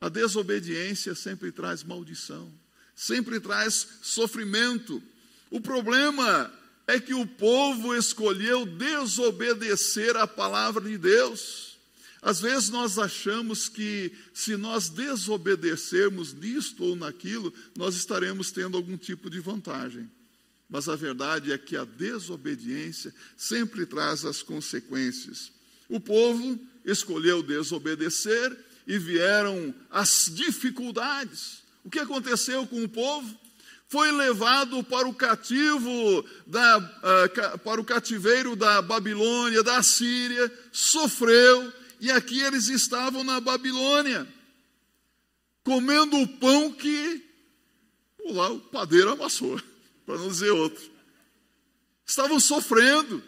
A 0.00 0.08
desobediência 0.08 1.16
sempre 1.16 1.50
traz 1.50 1.82
maldição 1.82 2.52
sempre 2.96 3.38
traz 3.38 3.86
sofrimento. 4.00 5.02
O 5.50 5.60
problema 5.60 6.50
é 6.86 6.98
que 6.98 7.12
o 7.12 7.26
povo 7.26 7.94
escolheu 7.94 8.64
desobedecer 8.64 10.16
a 10.16 10.26
palavra 10.26 10.88
de 10.88 10.96
Deus. 10.96 11.76
Às 12.22 12.40
vezes 12.40 12.70
nós 12.70 12.98
achamos 12.98 13.68
que 13.68 14.10
se 14.32 14.56
nós 14.56 14.88
desobedecermos 14.88 16.32
nisto 16.32 16.82
ou 16.82 16.96
naquilo, 16.96 17.52
nós 17.76 17.94
estaremos 17.94 18.50
tendo 18.50 18.76
algum 18.76 18.96
tipo 18.96 19.28
de 19.28 19.38
vantagem. 19.38 20.10
Mas 20.68 20.88
a 20.88 20.96
verdade 20.96 21.52
é 21.52 21.58
que 21.58 21.76
a 21.76 21.84
desobediência 21.84 23.14
sempre 23.36 23.86
traz 23.86 24.24
as 24.24 24.42
consequências. 24.42 25.52
O 25.88 26.00
povo 26.00 26.58
escolheu 26.84 27.42
desobedecer 27.42 28.56
e 28.86 28.98
vieram 28.98 29.72
as 29.90 30.30
dificuldades. 30.34 31.65
O 31.86 31.90
que 31.90 32.00
aconteceu 32.00 32.66
com 32.66 32.82
o 32.82 32.88
povo? 32.88 33.32
Foi 33.86 34.10
levado 34.10 34.82
para 34.82 35.06
o 35.06 35.14
cativo 35.14 36.24
da, 36.44 36.78
uh, 36.78 37.58
para 37.60 37.80
o 37.80 37.84
cativeiro 37.84 38.56
da 38.56 38.82
Babilônia, 38.82 39.62
da 39.62 39.80
Síria, 39.84 40.52
sofreu, 40.72 41.72
e 42.00 42.10
aqui 42.10 42.40
eles 42.40 42.66
estavam 42.66 43.22
na 43.22 43.38
Babilônia, 43.38 44.26
comendo 45.62 46.16
o 46.16 46.26
pão 46.26 46.72
que 46.72 47.24
lá, 48.32 48.50
o 48.50 48.58
padeiro 48.58 49.12
amassou, 49.12 49.62
para 50.04 50.18
não 50.18 50.26
dizer 50.26 50.50
outro. 50.50 50.90
Estavam 52.04 52.40
sofrendo. 52.40 53.22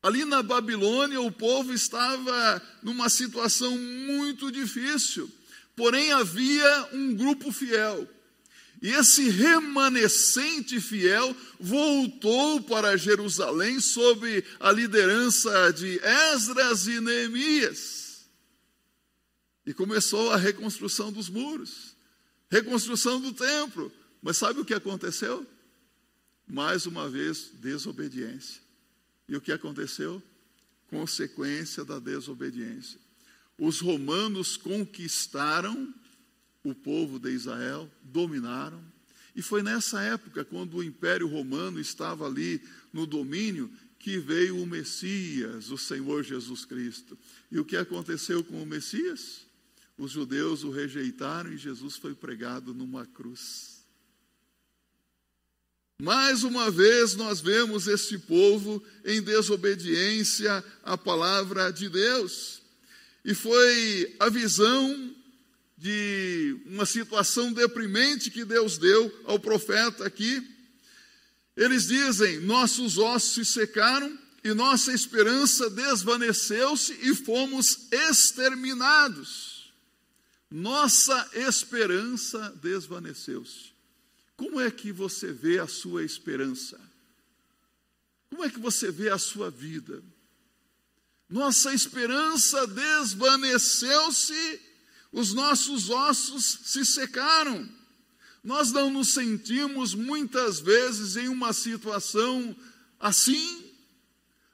Ali 0.00 0.24
na 0.24 0.44
Babilônia, 0.44 1.20
o 1.20 1.32
povo 1.32 1.72
estava 1.72 2.62
numa 2.84 3.08
situação 3.08 3.76
muito 3.76 4.52
difícil. 4.52 5.28
Porém, 5.76 6.12
havia 6.12 6.88
um 6.92 7.14
grupo 7.14 7.50
fiel. 7.50 8.08
E 8.80 8.90
esse 8.90 9.30
remanescente 9.30 10.80
fiel 10.80 11.34
voltou 11.58 12.62
para 12.62 12.96
Jerusalém 12.96 13.80
sob 13.80 14.44
a 14.60 14.70
liderança 14.70 15.72
de 15.72 15.98
Esdras 16.04 16.86
e 16.86 17.00
Neemias. 17.00 18.28
E 19.66 19.72
começou 19.72 20.30
a 20.30 20.36
reconstrução 20.36 21.10
dos 21.10 21.30
muros, 21.30 21.96
reconstrução 22.50 23.20
do 23.20 23.32
templo. 23.32 23.90
Mas 24.20 24.36
sabe 24.36 24.60
o 24.60 24.64
que 24.64 24.74
aconteceu? 24.74 25.46
Mais 26.46 26.84
uma 26.84 27.08
vez, 27.08 27.50
desobediência. 27.54 28.60
E 29.26 29.34
o 29.34 29.40
que 29.40 29.52
aconteceu? 29.52 30.22
Consequência 30.90 31.84
da 31.84 31.98
desobediência 31.98 33.03
os 33.58 33.80
romanos 33.80 34.56
conquistaram 34.56 35.92
o 36.62 36.74
povo 36.74 37.18
de 37.18 37.30
Israel, 37.30 37.90
dominaram. 38.02 38.82
E 39.36 39.42
foi 39.42 39.62
nessa 39.62 40.00
época, 40.02 40.44
quando 40.44 40.76
o 40.76 40.82
Império 40.82 41.26
Romano 41.26 41.80
estava 41.80 42.26
ali 42.26 42.62
no 42.92 43.06
domínio, 43.06 43.70
que 43.98 44.18
veio 44.18 44.62
o 44.62 44.66
Messias, 44.66 45.70
o 45.70 45.78
Senhor 45.78 46.22
Jesus 46.22 46.64
Cristo. 46.64 47.16
E 47.50 47.58
o 47.58 47.64
que 47.64 47.76
aconteceu 47.76 48.44
com 48.44 48.62
o 48.62 48.66
Messias? 48.66 49.46
Os 49.96 50.10
judeus 50.10 50.62
o 50.62 50.70
rejeitaram 50.70 51.52
e 51.52 51.56
Jesus 51.56 51.96
foi 51.96 52.14
pregado 52.14 52.74
numa 52.74 53.06
cruz. 53.06 53.74
Mais 56.02 56.42
uma 56.42 56.70
vez 56.70 57.14
nós 57.14 57.40
vemos 57.40 57.86
esse 57.86 58.18
povo 58.18 58.82
em 59.04 59.22
desobediência 59.22 60.62
à 60.82 60.98
palavra 60.98 61.70
de 61.70 61.88
Deus. 61.88 62.63
E 63.24 63.34
foi 63.34 64.16
a 64.20 64.28
visão 64.28 65.14
de 65.76 66.56
uma 66.66 66.84
situação 66.84 67.52
deprimente 67.52 68.30
que 68.30 68.44
Deus 68.44 68.78
deu 68.78 69.12
ao 69.24 69.38
profeta 69.38 70.06
aqui. 70.06 70.46
Eles 71.56 71.86
dizem: 71.86 72.40
nossos 72.40 72.98
ossos 72.98 73.34
se 73.34 73.44
secaram 73.44 74.18
e 74.42 74.52
nossa 74.52 74.92
esperança 74.92 75.70
desvaneceu-se 75.70 76.92
e 77.00 77.14
fomos 77.14 77.88
exterminados. 77.90 79.72
Nossa 80.50 81.30
esperança 81.34 82.54
desvaneceu-se. 82.62 83.72
Como 84.36 84.60
é 84.60 84.70
que 84.70 84.92
você 84.92 85.32
vê 85.32 85.58
a 85.58 85.66
sua 85.66 86.04
esperança? 86.04 86.78
Como 88.28 88.44
é 88.44 88.50
que 88.50 88.58
você 88.58 88.90
vê 88.90 89.08
a 89.08 89.18
sua 89.18 89.50
vida? 89.50 90.02
Nossa 91.28 91.72
esperança 91.72 92.66
desvaneceu-se, 92.66 94.60
os 95.10 95.32
nossos 95.32 95.90
ossos 95.90 96.60
se 96.64 96.84
secaram. 96.84 97.68
Nós 98.42 98.72
não 98.72 98.90
nos 98.90 99.14
sentimos 99.14 99.94
muitas 99.94 100.60
vezes 100.60 101.16
em 101.16 101.28
uma 101.28 101.52
situação 101.52 102.54
assim, 103.00 103.72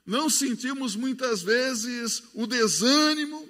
não 0.05 0.29
sentimos 0.29 0.95
muitas 0.95 1.41
vezes 1.41 2.23
o 2.33 2.47
desânimo. 2.47 3.49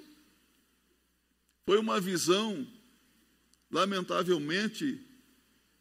Foi 1.64 1.78
uma 1.78 2.00
visão, 2.00 2.66
lamentavelmente, 3.70 5.00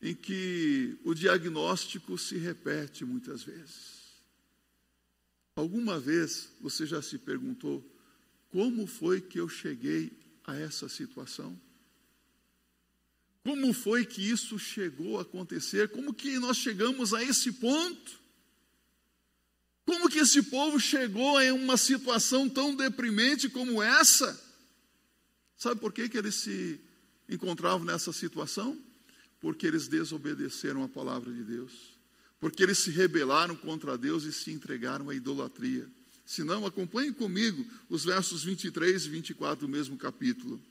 em 0.02 0.16
que 0.16 1.00
o 1.04 1.14
diagnóstico 1.14 2.18
se 2.18 2.38
repete 2.38 3.04
muitas 3.06 3.44
vezes. 3.44 4.00
Alguma 5.55 6.00
vez 6.00 6.50
você 6.62 6.86
já 6.86 7.01
se 7.01 7.17
perguntou 7.17 7.86
como 8.51 8.86
foi 8.86 9.22
que 9.22 9.39
eu 9.39 9.48
cheguei 9.48 10.12
a 10.46 10.55
essa 10.55 10.88
situação? 10.89 11.60
Como 13.43 13.74
foi 13.74 14.05
que 14.05 14.22
isso 14.22 14.60
chegou 14.60 15.17
a 15.17 15.24
acontecer? 15.24 15.89
Como 15.89 16.13
que 16.13 16.38
nós 16.38 16.58
chegamos 16.58 17.13
a 17.13 17.24
esse 17.24 17.51
ponto? 17.53 18.20
Como 19.86 20.10
que 20.10 20.20
esse 20.20 20.43
povo 20.43 20.79
chegou 20.79 21.38
a 21.38 21.53
uma 21.53 21.75
situação 21.75 22.48
tão 22.48 22.75
deprimente 22.75 23.50
como 23.50 23.81
essa? 23.81 24.39
Sabe 25.58 25.81
por 25.81 25.91
que, 25.91 26.08
que 26.08 26.17
eles 26.17 26.36
se 26.36 26.79
encontravam 27.27 27.86
nessa 27.86 28.13
situação? 28.13 28.77
Porque 29.39 29.65
eles 29.65 29.88
desobedeceram 29.88 30.84
a 30.84 30.89
palavra 30.89 31.34
de 31.34 31.43
Deus. 31.43 31.72
Porque 32.42 32.64
eles 32.64 32.80
se 32.80 32.90
rebelaram 32.90 33.56
contra 33.56 33.98
Deus 33.98 34.26
e 34.26 34.34
se 34.34 34.52
entregaram 34.52 35.10
à 35.10 35.16
idolatria. 35.16 35.88
Se 36.26 36.44
não, 36.44 36.66
acompanhe 36.66 37.14
comigo 37.14 37.66
os 37.88 38.04
versos 38.04 38.44
23 38.44 39.06
e 39.06 39.10
24 39.10 39.66
do 39.66 39.72
mesmo 39.72 39.96
capítulo. 39.96 40.62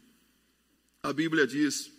A 1.03 1.12
Bíblia 1.12 1.47
diz: 1.47 1.91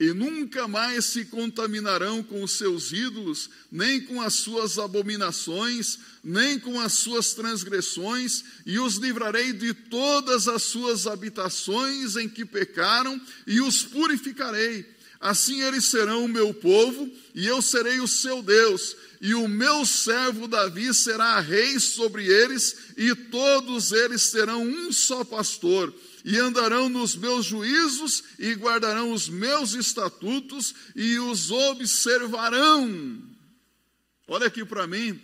e 0.00 0.12
nunca 0.12 0.68
mais 0.68 1.06
se 1.06 1.24
contaminarão 1.24 2.22
com 2.22 2.44
os 2.44 2.52
seus 2.52 2.92
ídolos, 2.92 3.50
nem 3.70 4.00
com 4.00 4.22
as 4.22 4.34
suas 4.34 4.78
abominações, 4.78 5.98
nem 6.22 6.56
com 6.56 6.78
as 6.78 6.92
suas 6.92 7.34
transgressões, 7.34 8.44
e 8.64 8.78
os 8.78 8.94
livrarei 8.94 9.52
de 9.52 9.74
todas 9.74 10.46
as 10.46 10.62
suas 10.62 11.08
habitações 11.08 12.14
em 12.14 12.28
que 12.28 12.44
pecaram, 12.44 13.20
e 13.44 13.60
os 13.60 13.82
purificarei. 13.82 14.86
Assim 15.20 15.62
eles 15.62 15.86
serão 15.86 16.24
o 16.24 16.28
meu 16.28 16.54
povo, 16.54 17.10
e 17.34 17.46
eu 17.46 17.60
serei 17.60 18.00
o 18.00 18.06
seu 18.06 18.42
Deus, 18.42 18.96
e 19.20 19.34
o 19.34 19.48
meu 19.48 19.84
servo 19.84 20.46
Davi 20.46 20.94
será 20.94 21.40
rei 21.40 21.80
sobre 21.80 22.26
eles, 22.26 22.92
e 22.96 23.14
todos 23.14 23.92
eles 23.92 24.30
terão 24.30 24.62
um 24.62 24.92
só 24.92 25.24
pastor 25.24 25.92
e 26.24 26.36
andarão 26.36 26.90
nos 26.90 27.16
meus 27.16 27.46
juízos, 27.46 28.22
e 28.38 28.52
guardarão 28.52 29.12
os 29.12 29.30
meus 29.30 29.72
estatutos, 29.72 30.74
e 30.94 31.18
os 31.18 31.50
observarão. 31.50 33.22
Olha 34.26 34.46
aqui 34.46 34.62
para 34.62 34.86
mim. 34.86 35.18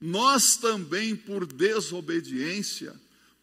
Nós 0.00 0.56
também, 0.56 1.14
por 1.14 1.46
desobediência, 1.46 3.00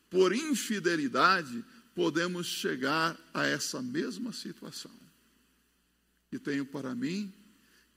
por 0.10 0.36
infidelidade, 0.36 1.64
podemos 1.96 2.48
chegar 2.48 3.18
a 3.34 3.46
essa 3.46 3.82
mesma 3.82 4.34
situação. 4.34 4.92
E 6.32 6.38
tenho 6.38 6.66
para 6.66 6.94
mim 6.94 7.34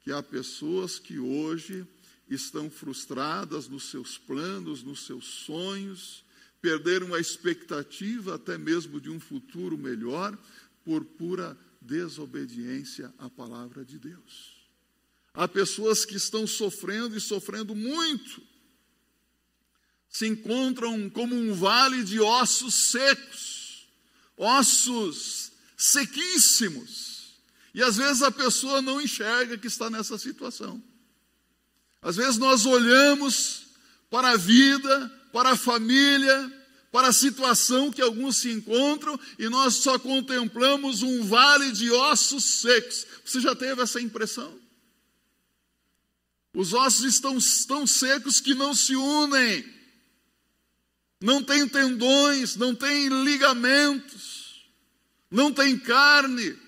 que 0.00 0.10
há 0.12 0.22
pessoas 0.22 0.98
que 0.98 1.18
hoje 1.18 1.86
estão 2.28 2.70
frustradas 2.70 3.68
nos 3.68 3.90
seus 3.90 4.16
planos, 4.16 4.82
nos 4.82 5.06
seus 5.06 5.24
sonhos, 5.24 6.24
perderam 6.60 7.12
a 7.14 7.20
expectativa 7.20 8.36
até 8.36 8.56
mesmo 8.56 9.00
de 9.00 9.10
um 9.10 9.20
futuro 9.20 9.76
melhor 9.76 10.36
por 10.84 11.04
pura 11.04 11.58
desobediência 11.80 13.12
à 13.18 13.28
palavra 13.28 13.84
de 13.84 13.98
Deus. 13.98 14.62
Há 15.34 15.48
pessoas 15.48 16.04
que 16.04 16.16
estão 16.16 16.46
sofrendo 16.46 17.16
e 17.16 17.20
sofrendo 17.20 17.74
muito, 17.74 18.42
se 20.08 20.26
encontram 20.26 21.08
como 21.08 21.34
um 21.34 21.54
vale 21.54 22.04
de 22.04 22.20
ossos 22.20 22.90
secos, 22.90 23.88
ossos 24.36 25.52
sequíssimos, 25.76 27.12
e 27.74 27.82
às 27.82 27.96
vezes 27.96 28.22
a 28.22 28.30
pessoa 28.30 28.82
não 28.82 29.00
enxerga 29.00 29.56
que 29.56 29.66
está 29.66 29.88
nessa 29.88 30.18
situação. 30.18 30.82
Às 32.02 32.16
vezes 32.16 32.37
nós 32.37 32.66
olhamos 32.66 33.66
para 34.11 34.30
a 34.30 34.37
vida, 34.37 35.08
para 35.32 35.50
a 35.50 35.56
família, 35.56 36.52
para 36.90 37.08
a 37.08 37.12
situação 37.12 37.90
que 37.90 38.02
alguns 38.02 38.37
se 38.37 38.50
encontram 38.50 39.18
e 39.38 39.48
nós 39.48 39.76
só 39.76 39.98
contemplamos 39.98 41.02
um 41.02 41.24
vale 41.24 41.72
de 41.72 41.90
ossos 41.90 42.44
secos. 42.44 43.06
Você 43.24 43.40
já 43.40 43.54
teve 43.54 43.80
essa 43.80 44.00
impressão? 44.00 44.61
Os 46.54 46.74
ossos 46.74 47.04
estão 47.04 47.38
tão 47.66 47.87
secos 47.87 48.40
que 48.40 48.54
não 48.54 48.74
se 48.74 48.94
unem, 48.94 49.64
não 51.18 51.42
tem 51.42 51.66
tendões, 51.66 52.56
não 52.56 52.74
tem 52.74 53.08
ligamentos, 53.24 54.66
não 55.30 55.50
tem 55.50 55.78
carne, 55.78 56.58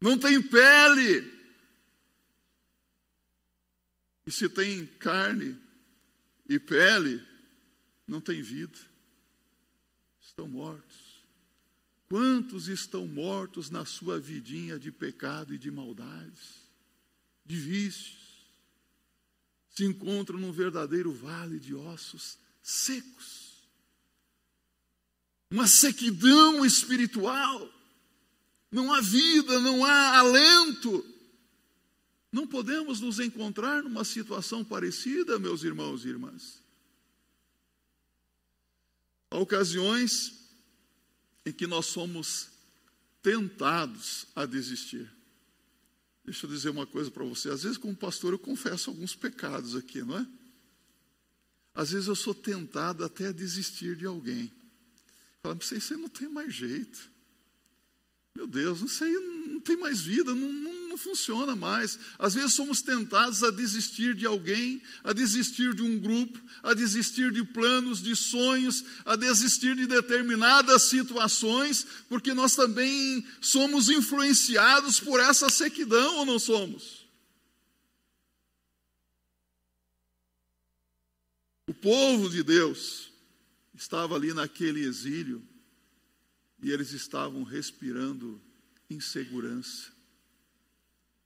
não 0.00 0.18
tem 0.18 0.40
pele. 0.40 1.40
E 4.26 4.32
se 4.32 4.48
tem 4.48 4.86
carne, 4.86 5.58
e 6.48 6.58
pele 6.58 7.24
não 8.06 8.20
tem 8.20 8.42
vida, 8.42 8.78
estão 10.20 10.48
mortos. 10.48 11.24
Quantos 12.08 12.66
estão 12.68 13.06
mortos 13.06 13.70
na 13.70 13.84
sua 13.84 14.18
vidinha 14.18 14.78
de 14.78 14.90
pecado 14.90 15.54
e 15.54 15.58
de 15.58 15.70
maldades, 15.70 16.68
de 17.44 17.56
vícios? 17.56 18.18
Se 19.68 19.84
encontram 19.84 20.38
num 20.38 20.50
verdadeiro 20.50 21.12
vale 21.12 21.60
de 21.60 21.74
ossos 21.74 22.36
secos, 22.62 23.68
uma 25.50 25.66
sequidão 25.66 26.64
espiritual, 26.64 27.79
não 28.70 28.92
há 28.92 29.00
vida, 29.00 29.58
não 29.60 29.84
há 29.84 30.18
alento. 30.18 31.04
Não 32.32 32.46
podemos 32.46 33.00
nos 33.00 33.18
encontrar 33.18 33.82
numa 33.82 34.04
situação 34.04 34.64
parecida, 34.64 35.38
meus 35.38 35.64
irmãos 35.64 36.04
e 36.04 36.08
irmãs. 36.08 36.62
Há 39.30 39.38
ocasiões 39.38 40.32
em 41.44 41.52
que 41.52 41.66
nós 41.66 41.86
somos 41.86 42.48
tentados 43.22 44.26
a 44.34 44.46
desistir. 44.46 45.10
Deixa 46.24 46.46
eu 46.46 46.50
dizer 46.50 46.70
uma 46.70 46.86
coisa 46.86 47.10
para 47.10 47.24
você. 47.24 47.50
Às 47.50 47.64
vezes, 47.64 47.78
como 47.78 47.96
pastor, 47.96 48.32
eu 48.32 48.38
confesso 48.38 48.90
alguns 48.90 49.16
pecados 49.16 49.74
aqui, 49.74 50.02
não 50.02 50.18
é? 50.18 50.26
Às 51.74 51.90
vezes 51.90 52.06
eu 52.08 52.14
sou 52.14 52.34
tentado 52.34 53.04
até 53.04 53.28
a 53.28 53.32
desistir 53.32 53.96
de 53.96 54.06
alguém. 54.06 54.52
Fala, 55.42 55.54
você, 55.54 55.80
você 55.80 55.96
não 55.96 56.08
tem 56.08 56.28
mais 56.28 56.54
jeito. 56.54 57.09
Meu 58.34 58.46
Deus, 58.46 58.80
não 58.80 58.88
sei, 58.88 59.12
não 59.48 59.60
tem 59.60 59.76
mais 59.76 60.00
vida, 60.00 60.34
não, 60.34 60.52
não, 60.52 60.88
não, 60.88 60.96
funciona 60.96 61.56
mais. 61.56 61.98
Às 62.18 62.34
vezes 62.34 62.54
somos 62.54 62.80
tentados 62.80 63.42
a 63.42 63.50
desistir 63.50 64.14
de 64.14 64.24
alguém, 64.24 64.80
a 65.02 65.12
desistir 65.12 65.74
de 65.74 65.82
um 65.82 65.98
grupo, 65.98 66.40
a 66.62 66.72
desistir 66.72 67.32
de 67.32 67.44
planos, 67.44 68.00
de 68.00 68.14
sonhos, 68.14 68.84
a 69.04 69.16
desistir 69.16 69.74
de 69.74 69.86
determinadas 69.86 70.82
situações, 70.82 71.86
porque 72.08 72.32
nós 72.32 72.54
também 72.54 73.26
somos 73.40 73.90
influenciados 73.90 75.00
por 75.00 75.18
essa 75.18 75.50
sequidão 75.50 76.18
ou 76.18 76.26
não 76.26 76.38
somos? 76.38 77.00
O 81.66 81.74
povo 81.74 82.28
de 82.30 82.42
Deus 82.42 83.12
estava 83.74 84.14
ali 84.14 84.32
naquele 84.32 84.80
exílio 84.80 85.49
e 86.62 86.70
eles 86.70 86.92
estavam 86.92 87.42
respirando 87.42 88.40
insegurança, 88.88 89.92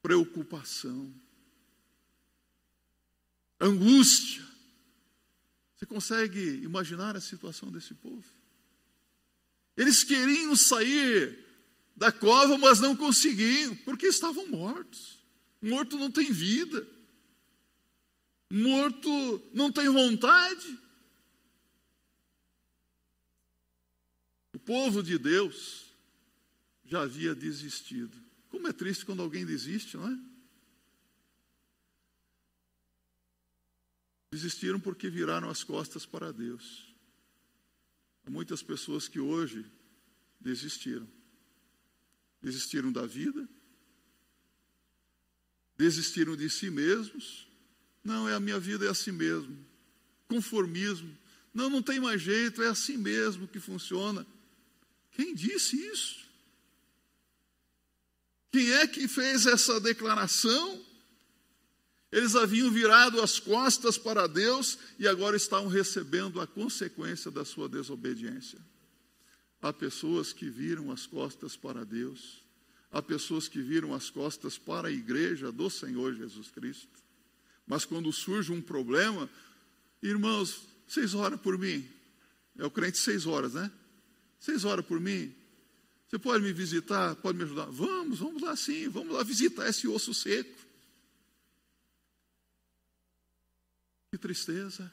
preocupação, 0.03 1.13
angústia. 3.61 4.45
Você 5.75 5.87
consegue 5.87 6.63
imaginar 6.63 7.17
a 7.17 7.21
situação 7.21 7.71
desse 7.71 7.95
povo? 7.95 8.25
Eles 9.77 10.05
queriam 10.05 10.55
sair 10.55 11.45
da 11.97 12.13
cova, 12.13 12.57
mas 12.59 12.81
não 12.81 12.97
conseguiam, 12.97 13.75
porque 13.77 14.07
estavam 14.07 14.47
mortos. 14.49 15.19
Morto 15.61 15.99
não 15.99 16.11
tem 16.11 16.31
vida. 16.31 16.87
Morto 18.51 19.43
não 19.53 19.73
tem 19.73 19.89
vontade. 19.89 20.79
Povo 24.65 25.03
de 25.03 25.19
Deus 25.19 25.85
já 26.85 27.03
havia 27.03 27.35
desistido. 27.35 28.17
Como 28.51 28.69
é 28.69 28.73
triste 28.73 29.05
quando 29.05 29.23
alguém 29.23 29.45
desiste, 29.45 29.97
não 29.97 30.09
é? 30.09 30.19
Desistiram 34.33 34.81
porque 34.81 35.09
viraram 35.09 35.49
as 35.49 35.63
costas 35.63 36.05
para 36.05 36.33
Deus. 36.33 36.93
Há 38.27 38.31
muitas 38.31 38.63
pessoas 38.63 39.07
que 39.07 39.21
hoje 39.21 39.65
desistiram. 40.41 41.09
Desistiram 42.43 42.93
da 42.93 43.07
vida, 43.07 43.49
desistiram 45.77 46.37
de 46.37 46.49
si 46.51 46.71
mesmos. 46.71 47.49
Não, 48.03 48.29
é 48.29 48.35
a 48.35 48.41
minha 48.41 48.59
vida 48.59 48.85
é 48.85 48.89
assim 48.89 49.13
mesmo. 49.13 49.57
Conformismo. 50.29 51.17
Não, 51.53 51.71
não 51.71 51.83
tem 51.83 52.01
mais 52.01 52.21
jeito, 52.21 52.63
é 52.63 52.69
assim 52.69 52.97
mesmo 52.97 53.49
que 53.49 53.61
funciona. 53.61 54.27
Quem 55.15 55.35
disse 55.35 55.77
isso? 55.77 56.25
Quem 58.53 58.71
é 58.73 58.87
que 58.87 59.09
fez 59.09 59.47
essa 59.47 59.81
declaração? 59.81 60.85
Eles 62.13 62.37
haviam 62.37 62.71
virado 62.71 63.21
as 63.21 63.41
costas 63.41 63.99
para 63.99 64.29
Deus 64.29 64.79
e 64.99 65.09
agora 65.09 65.37
estavam 65.37 65.69
recebendo 65.69 66.41
a 66.41 66.47
consequência 66.47 67.31
da 67.31 67.45
sua 67.45 67.69
desobediência. 67.69 68.61
Há 69.61 69.73
pessoas 69.73 70.33
que 70.33 70.49
viram 70.49 70.93
as 70.93 71.07
costas 71.07 71.57
para 71.57 71.85
Deus, 71.85 72.45
há 72.93 73.03
pessoas 73.03 73.49
que 73.49 73.61
viram 73.61 73.93
as 73.95 74.11
costas 74.11 74.57
para 74.57 74.89
a 74.89 74.93
igreja 74.93 75.51
do 75.51 75.69
Senhor 75.69 76.15
Jesus 76.15 76.51
Cristo. 76.51 77.03
Mas 77.67 77.85
quando 77.85 78.13
surge 78.13 78.53
um 78.53 78.63
problema, 78.63 79.29
irmãos, 80.03 80.61
vocês 80.87 81.15
oram 81.15 81.39
por 81.39 81.59
mim. 81.59 81.89
É 82.57 82.65
o 82.65 82.71
crente 82.71 82.99
seis 82.99 83.27
horas, 83.27 83.55
né? 83.55 83.71
Vocês 84.45 84.63
oram 84.67 84.83
por 84.83 85.01
mim. 85.01 85.35
Você 86.07 86.19
pode 86.19 86.45
me 86.45 86.53
visitar, 86.53 87.17
pode 87.17 87.39
me 87.39 87.45
ajudar? 87.45 87.65
Vamos, 87.65 88.19
vamos 88.19 88.43
lá 88.43 88.55
sim, 88.55 88.91
vamos 88.91 89.15
lá 89.15 89.23
visitar 89.23 89.67
esse 89.67 89.89
osso 89.89 90.13
seco. 90.13 90.63
Que 94.13 94.19
tristeza. 94.19 94.93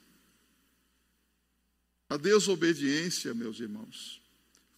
A 2.08 2.16
desobediência, 2.16 3.34
meus 3.34 3.60
irmãos, 3.60 4.22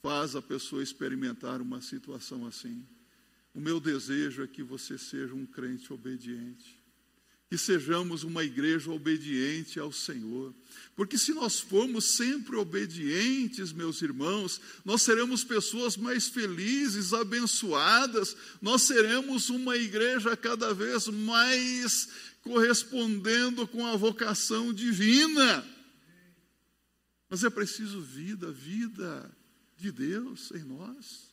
faz 0.01 0.35
a 0.35 0.41
pessoa 0.41 0.81
experimentar 0.81 1.61
uma 1.61 1.79
situação 1.79 2.47
assim. 2.47 2.83
O 3.53 3.61
meu 3.61 3.79
desejo 3.79 4.41
é 4.41 4.47
que 4.47 4.63
você 4.63 4.97
seja 4.97 5.35
um 5.35 5.45
crente 5.45 5.93
obediente. 5.93 6.82
Que 7.53 7.57
sejamos 7.59 8.23
uma 8.23 8.43
igreja 8.43 8.89
obediente 8.89 9.79
ao 9.79 9.91
Senhor. 9.91 10.51
Porque 10.95 11.19
se 11.19 11.35
nós 11.35 11.59
formos 11.59 12.15
sempre 12.15 12.55
obedientes, 12.55 13.71
meus 13.71 14.01
irmãos, 14.01 14.59
nós 14.83 15.03
seremos 15.03 15.43
pessoas 15.43 15.95
mais 15.95 16.27
felizes, 16.27 17.13
abençoadas, 17.13 18.35
nós 18.59 18.81
seremos 18.81 19.51
uma 19.51 19.77
igreja 19.77 20.35
cada 20.35 20.73
vez 20.73 21.07
mais 21.09 22.09
correspondendo 22.41 23.67
com 23.67 23.85
a 23.85 23.95
vocação 23.95 24.73
divina. 24.73 25.63
Mas 27.29 27.43
é 27.43 27.51
preciso 27.51 28.01
vida, 28.01 28.51
vida 28.51 29.31
de 29.77 29.91
Deus 29.91 30.49
em 30.55 30.63
nós. 30.63 31.31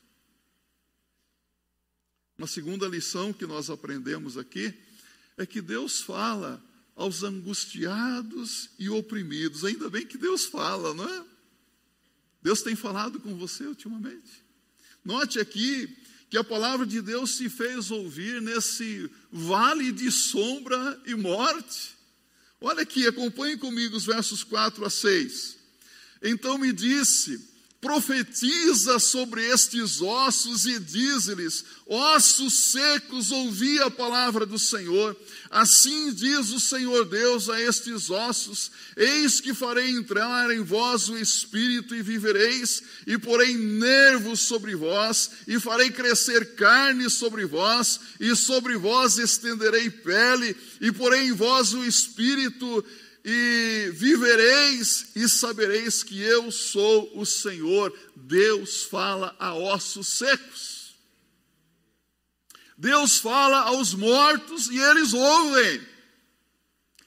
Uma 2.36 2.46
segunda 2.46 2.86
lição 2.86 3.32
que 3.32 3.46
nós 3.46 3.70
aprendemos 3.70 4.36
aqui 4.36 4.89
é 5.40 5.46
que 5.46 5.62
Deus 5.62 6.02
fala 6.02 6.62
aos 6.94 7.22
angustiados 7.22 8.68
e 8.78 8.90
oprimidos. 8.90 9.64
Ainda 9.64 9.88
bem 9.88 10.06
que 10.06 10.18
Deus 10.18 10.44
fala, 10.44 10.92
não 10.92 11.08
é? 11.08 11.24
Deus 12.42 12.60
tem 12.60 12.76
falado 12.76 13.18
com 13.18 13.34
você 13.36 13.64
ultimamente. 13.64 14.44
Note 15.02 15.40
aqui 15.40 15.96
que 16.28 16.36
a 16.36 16.44
palavra 16.44 16.84
de 16.84 17.00
Deus 17.00 17.36
se 17.36 17.48
fez 17.48 17.90
ouvir 17.90 18.42
nesse 18.42 19.10
vale 19.32 19.90
de 19.92 20.10
sombra 20.10 21.00
e 21.06 21.14
morte. 21.14 21.96
Olha 22.60 22.82
aqui, 22.82 23.06
acompanhe 23.06 23.56
comigo 23.56 23.96
os 23.96 24.04
versos 24.04 24.44
4 24.44 24.84
a 24.84 24.90
6. 24.90 25.56
Então 26.22 26.58
me 26.58 26.70
disse: 26.70 27.49
profetiza 27.80 28.98
sobre 28.98 29.42
estes 29.46 30.02
ossos 30.02 30.66
e 30.66 30.78
diz-lhes: 30.78 31.64
Ossos 31.86 32.52
secos, 32.54 33.30
ouvi 33.30 33.78
a 33.80 33.90
palavra 33.90 34.44
do 34.44 34.58
Senhor. 34.58 35.16
Assim 35.50 36.12
diz 36.12 36.50
o 36.50 36.60
Senhor 36.60 37.06
Deus 37.06 37.48
a 37.48 37.58
estes 37.60 38.10
ossos: 38.10 38.70
Eis 38.96 39.40
que 39.40 39.54
farei 39.54 39.90
entrar 39.90 40.50
em 40.50 40.62
vós 40.62 41.08
o 41.08 41.16
espírito 41.16 41.94
e 41.94 42.02
vivereis, 42.02 42.82
e 43.06 43.16
porei 43.16 43.56
nervos 43.56 44.40
sobre 44.40 44.76
vós, 44.76 45.30
e 45.48 45.58
farei 45.58 45.90
crescer 45.90 46.54
carne 46.54 47.08
sobre 47.08 47.46
vós, 47.46 47.98
e 48.20 48.36
sobre 48.36 48.76
vós 48.76 49.16
estenderei 49.16 49.88
pele, 49.88 50.54
e 50.82 50.92
porei 50.92 51.28
em 51.28 51.32
vós 51.32 51.72
o 51.72 51.82
espírito 51.82 52.84
e 53.24 53.90
vivereis 53.94 55.12
e 55.14 55.28
sabereis 55.28 56.02
que 56.02 56.20
eu 56.20 56.50
sou 56.50 57.10
o 57.18 57.26
Senhor. 57.26 57.96
Deus 58.16 58.84
fala 58.84 59.34
a 59.38 59.54
ossos 59.54 60.08
secos. 60.08 60.94
Deus 62.76 63.18
fala 63.18 63.58
aos 63.60 63.92
mortos 63.92 64.68
e 64.68 64.78
eles 64.78 65.12
ouvem. 65.12 65.86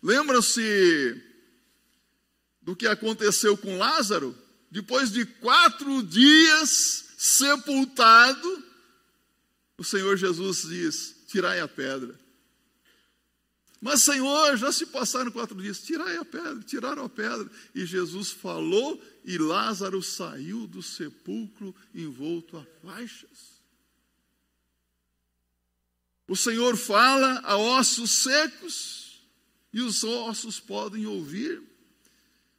Lembra-se 0.02 1.21
do 2.62 2.76
que 2.76 2.86
aconteceu 2.86 3.58
com 3.58 3.78
Lázaro? 3.78 4.38
Depois 4.69 5.12
de 5.12 5.26
quatro 5.26 6.04
dias 6.04 7.06
sepultado, 7.17 8.63
o 9.78 9.84
Senhor 9.84 10.15
Jesus 10.17 10.63
diz: 10.63 11.15
Tirai 11.28 11.60
a 11.60 11.67
pedra. 11.67 12.22
Mas, 13.84 14.02
Senhor, 14.02 14.56
já 14.56 14.72
se 14.72 14.86
passaram 14.86 15.30
quatro 15.30 15.62
dias, 15.62 15.84
tirai 15.84 16.15
a 16.15 16.24
pedra, 16.24 16.63
tiraram 16.63 17.04
a 17.04 17.10
pedra. 17.10 17.52
E 17.76 17.86
Jesus 17.86 18.32
falou, 18.32 19.04
e 19.26 19.38
Lázaro 19.38 20.02
saiu 20.02 20.65
do 20.65 20.82
sepulcro 20.82 21.76
envolto 21.93 22.56
a 22.56 22.65
faixas. 22.82 23.62
O 26.26 26.34
Senhor 26.34 26.78
fala 26.78 27.41
a 27.41 27.58
ossos 27.58 28.10
secos, 28.24 29.22
e 29.74 29.82
os 29.82 30.02
ossos 30.06 30.62
podem 30.62 31.06
ouvir. 31.06 31.62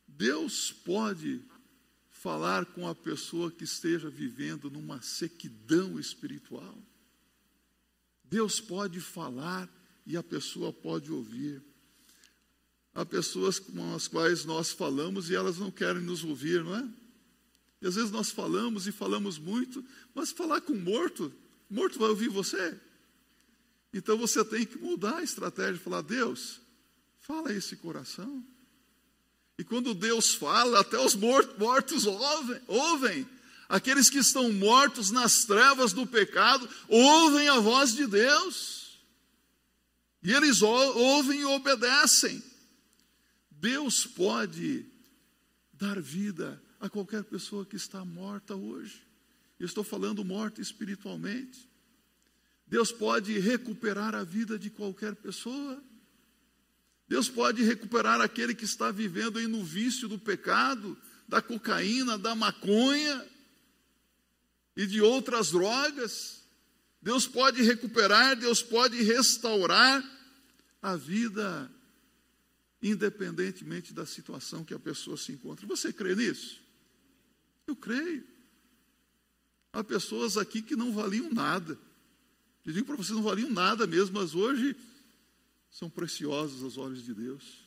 Deus 0.07 0.73
pode 0.73 1.41
falar 2.11 2.67
com 2.67 2.87
a 2.87 2.95
pessoa 2.95 3.51
que 3.51 3.65
esteja 3.65 4.11
vivendo 4.11 4.71
numa 4.71 5.01
sequidão 5.01 5.99
espiritual. 5.99 6.77
Deus 8.25 8.61
pode 8.61 9.01
falar 9.01 9.71
e 10.07 10.17
a 10.17 10.23
pessoa 10.23 10.73
pode 10.73 11.11
ouvir. 11.12 11.62
Há 12.95 13.05
pessoas 13.05 13.59
com 13.59 13.95
as 13.95 14.07
quais 14.07 14.45
nós 14.45 14.71
falamos 14.71 15.31
e 15.31 15.35
elas 15.35 15.59
não 15.59 15.71
querem 15.71 16.03
nos 16.03 16.23
ouvir, 16.23 16.62
não 16.62 16.77
é? 16.77 16.88
E 17.83 17.87
às 17.87 17.97
vezes 17.97 18.11
nós 18.11 18.31
falamos 18.31 18.87
e 18.87 18.93
falamos 18.93 19.37
muito, 19.37 19.85
mas 20.14 20.31
falar 20.31 20.61
com 20.61 20.75
morto, 20.75 21.33
morto 21.69 21.99
vai 21.99 22.09
ouvir 22.09 22.29
você. 22.29 22.79
Então 23.93 24.17
você 24.17 24.45
tem 24.45 24.64
que 24.64 24.79
mudar 24.79 25.19
a 25.19 25.23
estratégia, 25.23 25.81
falar: 25.81 26.03
Deus, 26.03 26.61
fala 27.21 27.53
esse 27.53 27.77
coração. 27.77 28.45
E 29.59 29.62
quando 29.62 29.95
Deus 29.95 30.35
fala, 30.35 30.81
até 30.81 30.99
os 30.99 31.14
mortos 31.14 32.07
ouvem, 32.07 32.61
ouvem. 32.67 33.29
Aqueles 33.69 34.11
que 34.11 34.19
estão 34.19 34.53
mortos 34.53 35.11
nas 35.11 35.45
trevas 35.45 35.93
do 35.93 36.07
pecado 36.07 36.69
ouvem 36.88 37.49
a 37.49 37.61
voz 37.61 37.95
de 37.95 38.07
Deus. 38.07 38.84
E 40.25 40.33
eles 40.33 40.63
ouvem 40.63 41.41
e 41.41 41.45
obedecem. 41.45 42.43
Deus 43.51 44.07
pode 44.07 44.87
dar 45.75 46.01
vida 46.01 46.61
a 46.81 46.89
qualquer 46.89 47.23
pessoa 47.25 47.67
que 47.67 47.77
está 47.77 48.03
morta 48.07 48.57
hoje. 48.57 49.07
Eu 49.61 49.67
estou 49.67 49.85
falando 49.85 50.25
morta 50.25 50.63
espiritualmente. 50.63 51.69
Deus 52.67 52.91
pode 52.91 53.39
recuperar 53.39 54.15
a 54.15 54.25
vida 54.25 54.59
de 54.59 54.71
qualquer 54.71 55.15
pessoa. 55.15 55.83
Deus 57.07 57.29
pode 57.29 57.63
recuperar 57.63 58.19
aquele 58.23 58.55
que 58.55 58.65
está 58.65 58.91
vivendo 58.91 59.39
aí 59.39 59.47
no 59.47 59.63
vício 59.63 60.09
do 60.09 60.19
pecado, 60.19 60.97
da 61.29 61.43
cocaína, 61.43 62.17
da 62.17 62.35
maconha 62.35 63.29
e 64.75 64.87
de 64.87 65.03
outras 65.03 65.51
drogas. 65.51 66.43
Deus 67.03 67.27
pode 67.27 67.63
recuperar, 67.63 68.35
Deus 68.37 68.63
pode 68.63 69.03
restaurar 69.03 70.13
a 70.85 70.97
vida, 70.97 71.73
independentemente 72.83 73.94
da 73.94 74.05
situação 74.05 74.62
que 74.62 74.75
a 74.75 74.79
pessoa 74.79 75.16
se 75.16 75.33
encontra. 75.33 75.66
Você 75.66 75.90
crê 75.90 76.14
nisso? 76.14 76.61
Eu 77.66 77.75
creio. 77.75 78.23
Há 79.73 79.83
pessoas 79.83 80.37
aqui 80.37 80.61
que 80.61 80.77
não 80.77 80.92
valiam 80.92 81.33
nada, 81.33 81.79
Eu 82.66 82.73
digo 82.73 82.87
para 82.87 82.97
vocês, 82.97 83.16
não 83.16 83.23
valiam 83.23 83.51
nada 83.51 83.87
mesmo, 83.87 84.18
mas 84.18 84.35
hoje 84.35 84.77
são 85.70 85.88
preciosos 85.88 86.62
aos 86.62 86.77
olhos 86.77 87.03
de 87.03 87.14
Deus. 87.14 87.66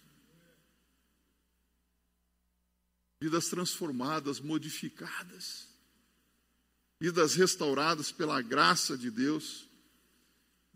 Vidas 3.20 3.48
transformadas, 3.48 4.40
modificadas, 4.40 5.68
vidas 7.00 7.34
restauradas 7.34 8.12
pela 8.12 8.42
graça 8.42 8.96
de 8.96 9.10
Deus, 9.10 9.67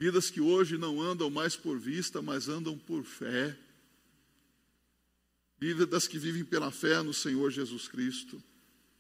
vidas 0.02 0.32
que 0.32 0.42
hoje 0.42 0.80
não 0.80 1.00
andam 1.00 1.30
mais 1.30 1.56
por 1.56 1.78
vista, 1.78 2.24
mas 2.24 2.50
andam 2.50 2.76
por 2.76 3.04
fé, 3.04 3.56
vidas 5.60 6.08
que 6.08 6.18
vivem 6.18 6.44
pela 6.44 6.72
fé 6.72 7.04
no 7.04 7.14
Senhor 7.14 7.52
Jesus 7.52 7.88
Cristo, 7.88 8.42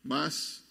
mas 0.03 0.63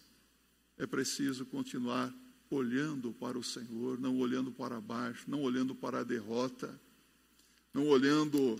é 0.79 0.87
preciso 0.87 1.45
continuar 1.45 2.15
olhando 2.49 3.13
para 3.13 3.37
o 3.37 3.43
Senhor, 3.43 3.99
não 3.99 4.21
olhando 4.21 4.53
para 4.53 4.81
baixo, 4.81 5.25
não 5.27 5.43
olhando 5.43 5.75
para 5.75 5.99
a 5.99 6.05
derrota, 6.05 6.81
não 7.75 7.89
olhando 7.89 8.57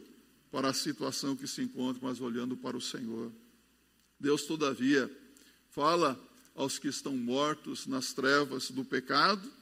para 0.51 0.71
a 0.71 0.75
situação 0.75 1.37
que 1.37 1.47
se 1.47 1.63
encontra, 1.63 2.03
mas 2.03 2.21
olhando 2.21 2.57
para 2.57 2.77
o 2.77 2.81
Senhor. 2.81 3.31
Deus, 4.19 4.43
todavia, 4.43 5.09
fala 5.71 6.21
aos 6.53 6.81
que 6.81 6.89
estão 6.89 7.17
mortos 7.17 7.87
nas 7.87 8.13
trevas 8.13 8.73
do 8.73 8.85
pecado, 8.85 9.60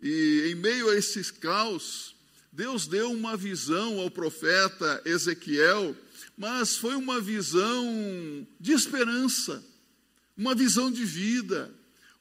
e 0.00 0.50
em 0.50 0.54
meio 0.54 0.90
a 0.90 0.96
esses 0.96 1.30
caos, 1.30 2.14
Deus 2.52 2.86
deu 2.86 3.10
uma 3.10 3.36
visão 3.36 3.98
ao 3.98 4.10
profeta 4.10 5.02
Ezequiel, 5.04 5.96
mas 6.36 6.76
foi 6.76 6.94
uma 6.94 7.20
visão 7.20 8.46
de 8.60 8.72
esperança, 8.72 9.64
uma 10.36 10.54
visão 10.54 10.90
de 10.90 11.04
vida 11.04 11.72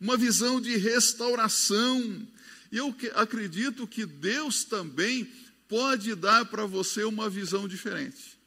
uma 0.03 0.17
visão 0.17 0.59
de 0.59 0.75
restauração. 0.75 2.27
E 2.69 2.75
eu 2.75 2.93
acredito 3.15 3.87
que 3.87 4.05
Deus 4.05 4.65
também 4.65 5.23
pode 5.69 6.13
dar 6.13 6.43
para 6.45 6.65
você 6.65 7.05
uma 7.05 7.29
visão 7.29 7.69
diferente. 7.69 8.37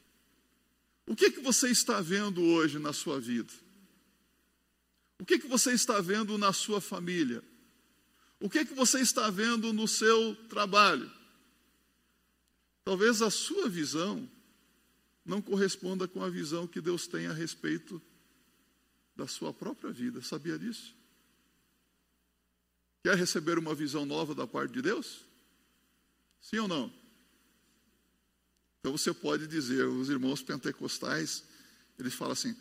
O 1.07 1.15
que, 1.15 1.31
que 1.31 1.39
você 1.39 1.69
está 1.71 1.99
vendo 1.99 2.43
hoje 2.43 2.77
na 2.77 2.93
sua 2.93 3.19
vida? 3.19 3.51
O 5.19 5.25
que, 5.25 5.39
que 5.39 5.47
você 5.47 5.71
está 5.71 5.99
vendo 5.99 6.37
na 6.37 6.53
sua 6.53 6.79
família? 6.79 7.41
O 8.39 8.49
que, 8.49 8.65
que 8.65 8.73
você 8.73 8.99
está 8.99 9.29
vendo 9.29 9.73
no 9.73 9.87
seu 9.87 10.35
trabalho? 10.47 11.11
Talvez 12.83 13.21
a 13.21 13.29
sua 13.29 13.67
visão 13.67 14.29
não 15.25 15.41
corresponda 15.41 16.07
com 16.07 16.23
a 16.23 16.29
visão 16.29 16.67
que 16.67 16.79
Deus 16.79 17.07
tem 17.07 17.27
a 17.27 17.33
respeito 17.33 18.01
da 19.15 19.27
sua 19.27 19.53
própria 19.53 19.91
vida. 19.91 20.21
Sabia 20.21 20.57
disso? 20.57 20.95
Quer 23.03 23.17
receber 23.17 23.57
uma 23.57 23.73
visão 23.73 24.05
nova 24.05 24.35
da 24.35 24.45
parte 24.45 24.73
de 24.73 24.81
Deus? 24.81 25.25
Sim 26.39 26.59
ou 26.59 26.67
não? 26.67 26.93
Então 28.79 28.91
você 28.91 29.13
pode 29.13 29.47
dizer, 29.47 29.85
os 29.85 30.09
irmãos 30.09 30.41
pentecostais, 30.41 31.43
eles 31.99 32.13
falam 32.13 32.33
assim: 32.33 32.55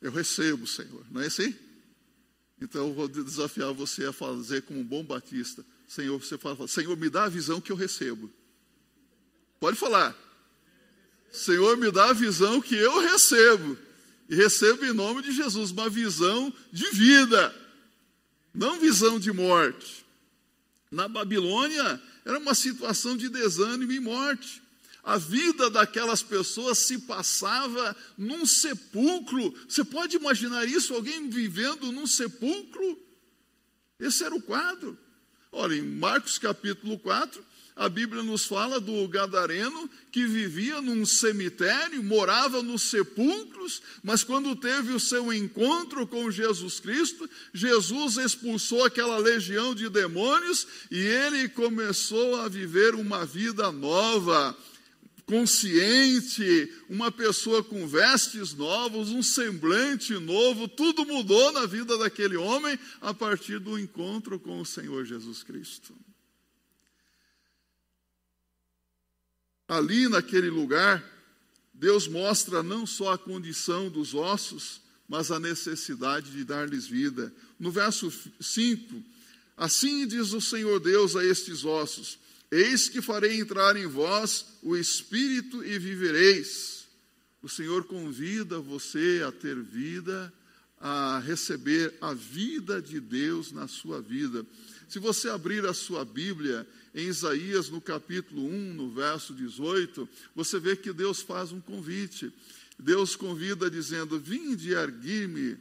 Eu 0.00 0.10
recebo, 0.10 0.66
Senhor. 0.66 1.06
Não 1.10 1.20
é 1.20 1.26
assim? 1.26 1.56
Então 2.60 2.88
eu 2.88 2.94
vou 2.94 3.08
desafiar 3.08 3.72
você 3.72 4.06
a 4.06 4.12
fazer 4.12 4.62
como 4.62 4.80
um 4.80 4.84
bom 4.84 5.04
batista. 5.04 5.64
Senhor, 5.86 6.18
você 6.18 6.36
fala, 6.36 6.66
Senhor, 6.66 6.96
me 6.96 7.08
dá 7.08 7.24
a 7.24 7.28
visão 7.28 7.60
que 7.60 7.72
eu 7.72 7.76
recebo. 7.76 8.30
Pode 9.60 9.76
falar. 9.76 10.16
Senhor, 11.30 11.76
me 11.76 11.90
dá 11.90 12.10
a 12.10 12.12
visão 12.12 12.60
que 12.60 12.74
eu 12.74 13.00
recebo. 13.00 13.76
E 14.28 14.34
recebo 14.34 14.84
em 14.84 14.92
nome 14.92 15.22
de 15.22 15.32
Jesus 15.32 15.70
uma 15.70 15.88
visão 15.88 16.52
de 16.72 16.90
vida 16.90 17.54
não 18.58 18.80
visão 18.80 19.20
de 19.20 19.32
morte. 19.32 20.04
Na 20.90 21.06
Babilônia 21.06 22.02
era 22.24 22.38
uma 22.38 22.54
situação 22.54 23.16
de 23.16 23.28
desânimo 23.28 23.92
e 23.92 24.00
morte. 24.00 24.60
A 25.08 25.16
vida 25.16 25.70
daquelas 25.70 26.22
pessoas 26.22 26.76
se 26.80 26.98
passava 26.98 27.96
num 28.18 28.44
sepulcro. 28.44 29.54
Você 29.66 29.82
pode 29.82 30.16
imaginar 30.16 30.66
isso? 30.66 30.92
Alguém 30.92 31.30
vivendo 31.30 31.90
num 31.90 32.06
sepulcro? 32.06 32.98
Esse 33.98 34.22
era 34.22 34.34
o 34.34 34.42
quadro. 34.42 34.98
Olha, 35.50 35.74
em 35.76 35.80
Marcos 35.80 36.36
capítulo 36.36 36.98
4, 36.98 37.42
a 37.74 37.88
Bíblia 37.88 38.22
nos 38.22 38.44
fala 38.44 38.78
do 38.78 39.08
gadareno 39.08 39.88
que 40.12 40.26
vivia 40.26 40.82
num 40.82 41.06
cemitério, 41.06 42.02
morava 42.02 42.62
nos 42.62 42.82
sepulcros, 42.82 43.80
mas 44.02 44.22
quando 44.22 44.54
teve 44.56 44.92
o 44.92 45.00
seu 45.00 45.32
encontro 45.32 46.06
com 46.06 46.30
Jesus 46.30 46.80
Cristo, 46.80 47.26
Jesus 47.54 48.18
expulsou 48.18 48.84
aquela 48.84 49.16
legião 49.16 49.74
de 49.74 49.88
demônios 49.88 50.66
e 50.90 50.98
ele 50.98 51.48
começou 51.48 52.42
a 52.42 52.46
viver 52.46 52.94
uma 52.94 53.24
vida 53.24 53.72
nova 53.72 54.54
consciente, 55.28 56.72
uma 56.88 57.12
pessoa 57.12 57.62
com 57.62 57.86
vestes 57.86 58.54
novas, 58.54 59.10
um 59.10 59.22
semblante 59.22 60.14
novo, 60.14 60.66
tudo 60.66 61.04
mudou 61.04 61.52
na 61.52 61.66
vida 61.66 61.98
daquele 61.98 62.36
homem 62.36 62.78
a 62.98 63.12
partir 63.12 63.60
do 63.60 63.78
encontro 63.78 64.40
com 64.40 64.58
o 64.58 64.64
Senhor 64.64 65.04
Jesus 65.04 65.42
Cristo. 65.42 65.94
Ali 69.68 70.08
naquele 70.08 70.48
lugar, 70.48 71.04
Deus 71.74 72.08
mostra 72.08 72.62
não 72.62 72.86
só 72.86 73.12
a 73.12 73.18
condição 73.18 73.90
dos 73.90 74.14
ossos, 74.14 74.80
mas 75.06 75.30
a 75.30 75.38
necessidade 75.38 76.30
de 76.30 76.42
dar-lhes 76.42 76.86
vida. 76.86 77.30
No 77.60 77.70
verso 77.70 78.10
5, 78.40 79.04
assim 79.58 80.06
diz 80.06 80.32
o 80.32 80.40
Senhor 80.40 80.80
Deus 80.80 81.14
a 81.14 81.22
estes 81.22 81.66
ossos: 81.66 82.18
Eis 82.50 82.88
que 82.88 83.02
farei 83.02 83.38
entrar 83.38 83.76
em 83.76 83.86
vós 83.86 84.46
o 84.62 84.76
espírito 84.76 85.64
e 85.64 85.78
vivereis. 85.78 86.86
O 87.42 87.48
Senhor 87.48 87.84
convida 87.84 88.58
você 88.58 89.22
a 89.26 89.30
ter 89.30 89.56
vida, 89.60 90.32
a 90.80 91.18
receber 91.18 91.94
a 92.00 92.14
vida 92.14 92.80
de 92.80 93.00
Deus 93.00 93.52
na 93.52 93.68
sua 93.68 94.00
vida. 94.00 94.44
Se 94.88 94.98
você 94.98 95.28
abrir 95.28 95.66
a 95.66 95.74
sua 95.74 96.04
Bíblia 96.04 96.66
em 96.94 97.06
Isaías, 97.06 97.68
no 97.68 97.80
capítulo 97.80 98.46
1, 98.46 98.74
no 98.74 98.90
verso 98.90 99.34
18, 99.34 100.08
você 100.34 100.58
vê 100.58 100.74
que 100.74 100.92
Deus 100.92 101.20
faz 101.20 101.52
um 101.52 101.60
convite. 101.60 102.32
Deus 102.78 103.14
convida 103.14 103.70
dizendo: 103.70 104.18
Vinde 104.18 104.72
erguir-me, 104.72 105.58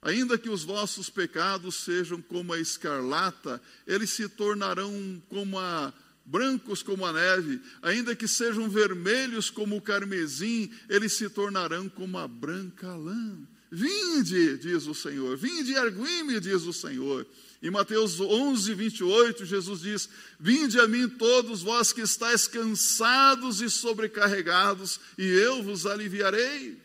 ainda 0.00 0.38
que 0.38 0.48
os 0.48 0.64
vossos 0.64 1.10
pecados 1.10 1.74
sejam 1.76 2.22
como 2.22 2.52
a 2.52 2.58
escarlata, 2.58 3.60
eles 3.86 4.10
se 4.10 4.28
tornarão 4.28 5.22
como 5.28 5.58
a 5.58 5.92
brancos 6.24 6.82
como 6.82 7.04
a 7.04 7.12
neve, 7.12 7.60
ainda 7.82 8.16
que 8.16 8.26
sejam 8.26 8.68
vermelhos 8.68 9.50
como 9.50 9.76
o 9.76 9.82
carmesim, 9.82 10.70
eles 10.88 11.12
se 11.12 11.28
tornarão 11.28 11.88
como 11.88 12.18
a 12.18 12.26
branca 12.26 12.94
lã. 12.94 13.36
Vinde, 13.70 14.56
diz 14.58 14.86
o 14.86 14.94
Senhor, 14.94 15.36
vinde 15.36 15.74
ergui-me, 15.74 16.38
diz 16.38 16.62
o 16.62 16.72
Senhor. 16.72 17.26
Em 17.60 17.70
Mateus 17.70 18.20
11, 18.20 18.72
28, 18.74 19.44
Jesus 19.44 19.80
diz: 19.80 20.08
Vinde 20.38 20.78
a 20.78 20.86
mim 20.86 21.08
todos 21.08 21.62
vós 21.62 21.92
que 21.92 22.02
estáis 22.02 22.46
cansados 22.46 23.60
e 23.60 23.70
sobrecarregados, 23.70 25.00
e 25.18 25.24
eu 25.24 25.62
vos 25.62 25.86
aliviarei. 25.86 26.83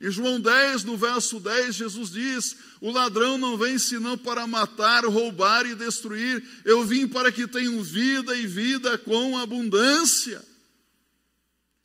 Em 0.00 0.10
João 0.10 0.40
10, 0.40 0.84
no 0.84 0.96
verso 0.96 1.38
10, 1.38 1.74
Jesus 1.74 2.10
diz: 2.10 2.56
O 2.80 2.90
ladrão 2.90 3.36
não 3.36 3.58
vem 3.58 3.78
senão 3.78 4.16
para 4.16 4.46
matar, 4.46 5.04
roubar 5.04 5.66
e 5.66 5.74
destruir. 5.74 6.42
Eu 6.64 6.84
vim 6.84 7.06
para 7.06 7.30
que 7.30 7.46
tenham 7.46 7.82
vida 7.82 8.36
e 8.36 8.46
vida 8.46 8.96
com 8.98 9.36
abundância. 9.36 10.42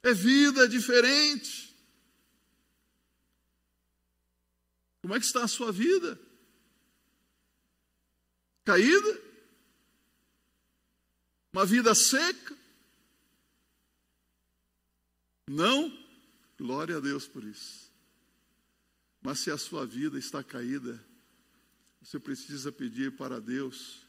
É 0.01 0.13
vida 0.13 0.67
diferente. 0.67 1.75
Como 5.01 5.13
é 5.13 5.19
que 5.19 5.25
está 5.25 5.43
a 5.43 5.47
sua 5.47 5.71
vida? 5.71 6.19
caída, 8.65 9.21
uma 11.53 11.65
vida 11.65 11.93
seca. 11.93 12.57
Não, 15.47 15.95
glória 16.57 16.97
a 16.97 16.99
Deus 16.99 17.27
por 17.27 17.43
isso. 17.43 17.84
Mas 19.25 19.39
se 19.39 19.49
a 19.49 19.57
sua 19.57 19.87
vida 19.87 20.19
está 20.19 20.43
caída, 20.43 21.03
você 21.99 22.19
precisa 22.19 22.71
pedir 22.71 23.15
para 23.17 23.41
Deus 23.41 24.05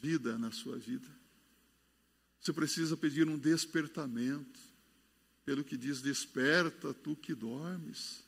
vida 0.00 0.36
na 0.36 0.50
sua 0.50 0.76
vida. 0.76 1.08
Você 2.40 2.52
precisa 2.52 2.96
pedir 2.96 3.28
um 3.28 3.38
despertamento. 3.38 4.58
Pelo 5.44 5.62
que 5.62 5.76
diz: 5.76 6.02
Desperta, 6.02 6.92
tu 6.92 7.14
que 7.14 7.36
dormes. 7.36 8.24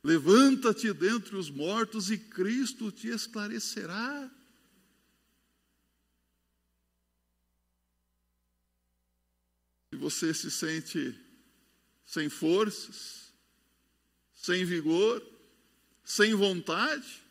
Levanta-te 0.00 0.92
dentre 0.92 1.34
os 1.34 1.50
mortos 1.50 2.08
e 2.08 2.16
Cristo 2.16 2.92
te 2.92 3.08
esclarecerá. 3.08 4.30
Se 9.92 9.96
você 9.96 10.32
se 10.32 10.52
sente 10.52 11.18
sem 12.06 12.28
forças, 12.28 13.19
sem 14.40 14.64
vigor, 14.64 15.22
sem 16.02 16.34
vontade, 16.34 17.22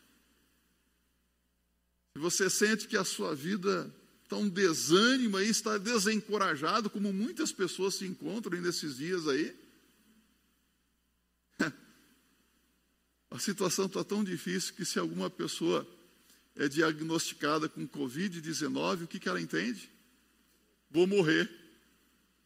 se 2.12 2.20
você 2.20 2.48
sente 2.48 2.86
que 2.86 2.96
a 2.96 3.04
sua 3.04 3.34
vida 3.34 3.92
está 4.22 4.36
um 4.36 4.48
desânimo 4.48 5.36
aí, 5.36 5.48
está 5.48 5.76
desencorajado, 5.76 6.88
como 6.88 7.12
muitas 7.12 7.50
pessoas 7.50 7.96
se 7.96 8.06
encontram 8.06 8.60
nesses 8.60 8.96
dias 8.96 9.26
aí. 9.26 9.56
A 13.30 13.38
situação 13.40 13.86
está 13.86 14.04
tão 14.04 14.22
difícil 14.22 14.74
que 14.74 14.84
se 14.84 14.98
alguma 14.98 15.28
pessoa 15.28 15.86
é 16.54 16.68
diagnosticada 16.68 17.68
com 17.68 17.88
Covid-19, 17.88 19.04
o 19.04 19.08
que, 19.08 19.18
que 19.18 19.28
ela 19.28 19.40
entende? 19.40 19.90
Vou 20.90 21.06
morrer, 21.06 21.50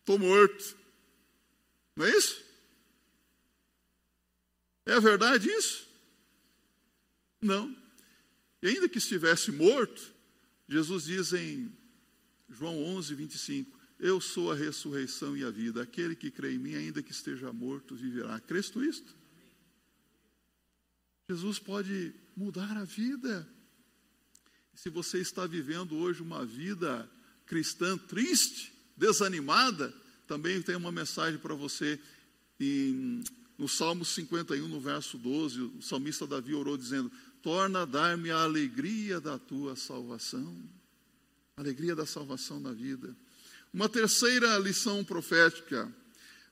estou 0.00 0.18
morto. 0.18 0.76
Não 1.96 2.06
é 2.06 2.10
isso? 2.16 2.53
É 4.86 5.00
verdade 5.00 5.48
isso? 5.48 5.88
Não. 7.40 7.74
E 8.62 8.68
ainda 8.68 8.88
que 8.88 8.98
estivesse 8.98 9.52
morto, 9.52 10.12
Jesus 10.68 11.04
diz 11.04 11.32
em 11.32 11.70
João 12.48 12.82
11, 12.82 13.14
25: 13.14 13.78
Eu 13.98 14.20
sou 14.20 14.52
a 14.52 14.54
ressurreição 14.54 15.36
e 15.36 15.44
a 15.44 15.50
vida. 15.50 15.82
Aquele 15.82 16.14
que 16.14 16.30
crê 16.30 16.54
em 16.54 16.58
mim, 16.58 16.74
ainda 16.74 17.02
que 17.02 17.12
esteja 17.12 17.52
morto, 17.52 17.94
viverá. 17.94 18.40
Crês 18.40 18.70
tu 18.70 18.82
isto? 18.82 19.14
Jesus 21.28 21.58
pode 21.58 22.14
mudar 22.36 22.76
a 22.76 22.84
vida. 22.84 23.48
Se 24.74 24.90
você 24.90 25.18
está 25.18 25.46
vivendo 25.46 25.96
hoje 25.96 26.20
uma 26.20 26.44
vida 26.44 27.10
cristã 27.46 27.96
triste, 27.96 28.72
desanimada, 28.96 29.94
também 30.26 30.60
tem 30.60 30.74
uma 30.74 30.90
mensagem 30.90 31.38
para 31.38 31.54
você 31.54 32.00
em, 32.58 33.22
no 33.58 33.68
Salmo 33.68 34.04
51, 34.04 34.66
no 34.66 34.80
verso 34.80 35.16
12. 35.16 35.60
O 35.60 35.82
salmista 35.82 36.26
Davi 36.26 36.54
orou 36.54 36.76
dizendo: 36.76 37.10
Torna 37.42 37.82
a 37.82 37.84
dar-me 37.84 38.30
a 38.30 38.42
alegria 38.42 39.20
da 39.20 39.38
tua 39.38 39.76
salvação. 39.76 40.56
Alegria 41.56 41.94
da 41.94 42.06
salvação 42.06 42.58
na 42.58 42.72
vida. 42.72 43.14
Uma 43.72 43.88
terceira 43.88 44.58
lição 44.58 45.04
profética. 45.04 45.92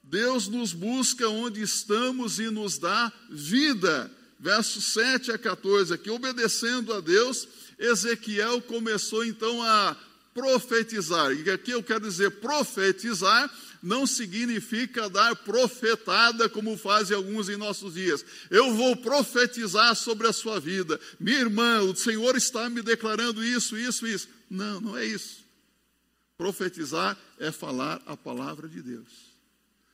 Deus 0.02 0.48
nos 0.48 0.72
busca 0.72 1.28
onde 1.28 1.62
estamos 1.62 2.38
e 2.38 2.50
nos 2.50 2.78
dá 2.78 3.12
vida. 3.30 4.10
Versos 4.38 4.86
7 4.86 5.30
a 5.30 5.38
14, 5.38 5.94
aqui, 5.94 6.10
obedecendo 6.10 6.92
a 6.92 7.00
Deus, 7.00 7.46
Ezequiel 7.78 8.60
começou 8.62 9.24
então 9.24 9.62
a 9.62 9.96
profetizar. 10.34 11.32
E 11.32 11.48
aqui 11.48 11.70
eu 11.70 11.82
quero 11.82 12.00
dizer 12.00 12.30
profetizar 12.40 13.48
não 13.83 14.07
significa 14.07 15.11
dar 15.11 15.35
profetada 15.35 16.49
como 16.49 16.79
fazem 16.79 17.16
alguns 17.16 17.49
em 17.49 17.57
nossos 17.57 17.95
dias. 17.95 18.25
Eu 18.49 18.75
vou 18.75 18.97
profetizar 18.97 19.97
sobre 19.97 20.29
a 20.29 20.33
sua 20.33 20.61
vida. 20.61 21.01
Minha 21.18 21.40
irmã, 21.40 21.81
o 21.81 21.97
Senhor 21.97 22.37
está 22.37 22.71
me 22.71 22.81
declarando 22.81 23.45
isso, 23.45 23.77
isso, 23.77 24.07
isso. 24.07 24.29
Não, 24.49 24.81
não 24.81 24.97
é 24.97 25.05
isso. 25.05 25.45
Profetizar 26.38 27.18
é 27.38 27.51
falar 27.51 28.01
a 28.07 28.16
palavra 28.16 28.68
de 28.68 28.81
Deus. 28.81 29.33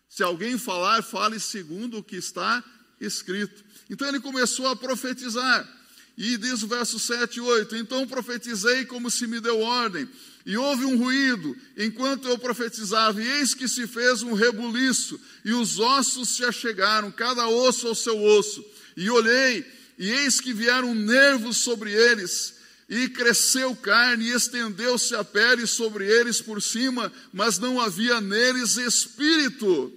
Se 0.09 0.23
alguém 0.23 0.59
falar, 0.59 1.03
fale 1.03 1.41
segundo 1.41 1.99
o 1.99 2.03
que 2.03 2.17
está 2.17 2.63
escrito. 3.01 3.65
Então 3.89 4.09
ele 4.09 4.21
começou 4.21 4.67
a 4.67 4.77
profetizar. 4.77 5.78
E 6.19 6.37
diz 6.37 6.65
o 6.65 6.67
verso 6.67 6.99
7 6.99 7.37
e 7.37 7.41
8: 7.41 7.77
Então 7.77 8.05
profetizei 8.05 8.85
como 8.85 9.09
se 9.09 9.25
me 9.29 9.39
deu 9.41 9.61
ordem, 9.61 10.09
e 10.45 10.57
houve 10.57 10.85
um 10.85 10.99
ruído, 10.99 11.57
enquanto 11.77 12.27
eu 12.27 12.37
profetizava, 12.37 13.23
e 13.23 13.29
eis 13.39 13.55
que 13.55 13.69
se 13.69 13.87
fez 13.87 14.23
um 14.23 14.33
rebuliço, 14.33 15.21
e 15.45 15.53
os 15.53 15.79
ossos 15.79 16.31
se 16.31 16.45
achegaram, 16.45 17.13
cada 17.13 17.47
osso 17.47 17.87
ao 17.87 17.95
seu 17.95 18.21
osso. 18.21 18.65
E 18.97 19.09
olhei, 19.09 19.65
e 19.97 20.11
eis 20.11 20.41
que 20.41 20.53
vieram 20.53 20.93
nervos 20.93 21.59
sobre 21.59 21.93
eles, 21.93 22.55
e 22.89 23.09
cresceu 23.09 23.77
carne, 23.77 24.25
e 24.25 24.33
estendeu-se 24.33 25.15
a 25.15 25.23
pele 25.23 25.69
sobre 25.69 26.05
eles 26.05 26.41
por 26.41 26.61
cima, 26.61 27.13
mas 27.33 27.61
não 27.61 27.81
havia 27.81 28.21
neles 28.21 28.77
espírito 28.77 29.93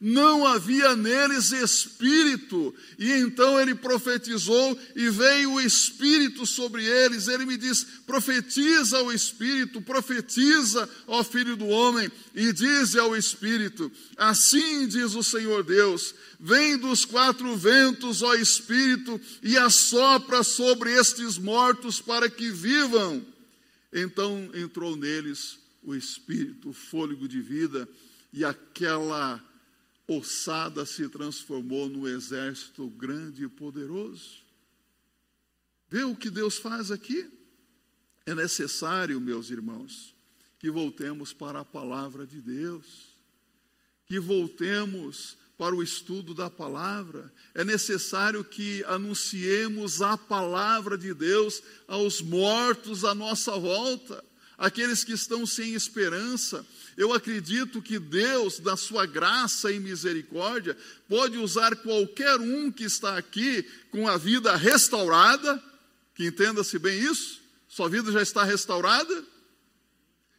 não 0.00 0.46
havia 0.46 0.94
neles 0.94 1.52
espírito, 1.52 2.74
e 2.98 3.10
então 3.12 3.58
ele 3.58 3.74
profetizou 3.74 4.78
e 4.94 5.08
veio 5.08 5.52
o 5.52 5.60
espírito 5.60 6.44
sobre 6.44 6.84
eles. 6.84 7.28
Ele 7.28 7.46
me 7.46 7.56
diz: 7.56 7.84
profetiza 8.06 9.00
o 9.00 9.10
espírito, 9.10 9.80
profetiza, 9.80 10.88
ó 11.06 11.24
filho 11.24 11.56
do 11.56 11.66
homem, 11.66 12.10
e 12.34 12.52
diz 12.52 12.94
ao 12.94 13.16
espírito: 13.16 13.90
assim 14.16 14.86
diz 14.86 15.14
o 15.14 15.22
Senhor 15.22 15.64
Deus: 15.64 16.14
vem 16.38 16.76
dos 16.76 17.06
quatro 17.06 17.56
ventos, 17.56 18.20
ó 18.22 18.34
espírito, 18.34 19.18
e 19.42 19.56
assopra 19.56 20.42
sobre 20.42 20.92
estes 20.92 21.38
mortos 21.38 22.00
para 22.00 22.28
que 22.28 22.50
vivam. 22.50 23.24
Então 23.90 24.50
entrou 24.52 24.94
neles 24.94 25.58
o 25.82 25.94
espírito, 25.94 26.68
o 26.68 26.74
fôlego 26.74 27.26
de 27.26 27.40
vida, 27.40 27.88
e 28.30 28.44
aquela 28.44 29.42
ossada 30.08 30.86
se 30.86 31.08
transformou 31.08 31.88
num 31.88 32.06
exército 32.06 32.88
grande 32.90 33.44
e 33.44 33.48
poderoso. 33.48 34.44
Vê 35.88 36.04
o 36.04 36.16
que 36.16 36.30
Deus 36.30 36.58
faz 36.58 36.90
aqui? 36.90 37.30
É 38.24 38.34
necessário, 38.34 39.20
meus 39.20 39.50
irmãos, 39.50 40.14
que 40.58 40.70
voltemos 40.70 41.32
para 41.32 41.60
a 41.60 41.64
palavra 41.64 42.26
de 42.26 42.40
Deus, 42.40 43.16
que 44.04 44.18
voltemos 44.18 45.36
para 45.56 45.74
o 45.74 45.82
estudo 45.82 46.34
da 46.34 46.50
palavra. 46.50 47.32
É 47.54 47.64
necessário 47.64 48.44
que 48.44 48.84
anunciemos 48.84 50.02
a 50.02 50.16
palavra 50.16 50.98
de 50.98 51.14
Deus 51.14 51.62
aos 51.88 52.20
mortos 52.20 53.04
à 53.04 53.14
nossa 53.14 53.56
volta, 53.56 54.24
aqueles 54.58 55.04
que 55.04 55.12
estão 55.12 55.44
sem 55.46 55.74
esperança, 55.74 56.64
eu 56.96 57.12
acredito 57.12 57.82
que 57.82 57.98
Deus, 57.98 58.58
da 58.58 58.76
sua 58.76 59.04
graça 59.04 59.70
e 59.70 59.78
misericórdia, 59.78 60.76
pode 61.08 61.36
usar 61.36 61.76
qualquer 61.76 62.40
um 62.40 62.72
que 62.72 62.84
está 62.84 63.18
aqui 63.18 63.62
com 63.90 64.08
a 64.08 64.16
vida 64.16 64.56
restaurada, 64.56 65.62
que 66.14 66.26
entenda-se 66.26 66.78
bem 66.78 66.98
isso, 66.98 67.40
sua 67.68 67.88
vida 67.88 68.10
já 68.10 68.22
está 68.22 68.44
restaurada. 68.44 69.24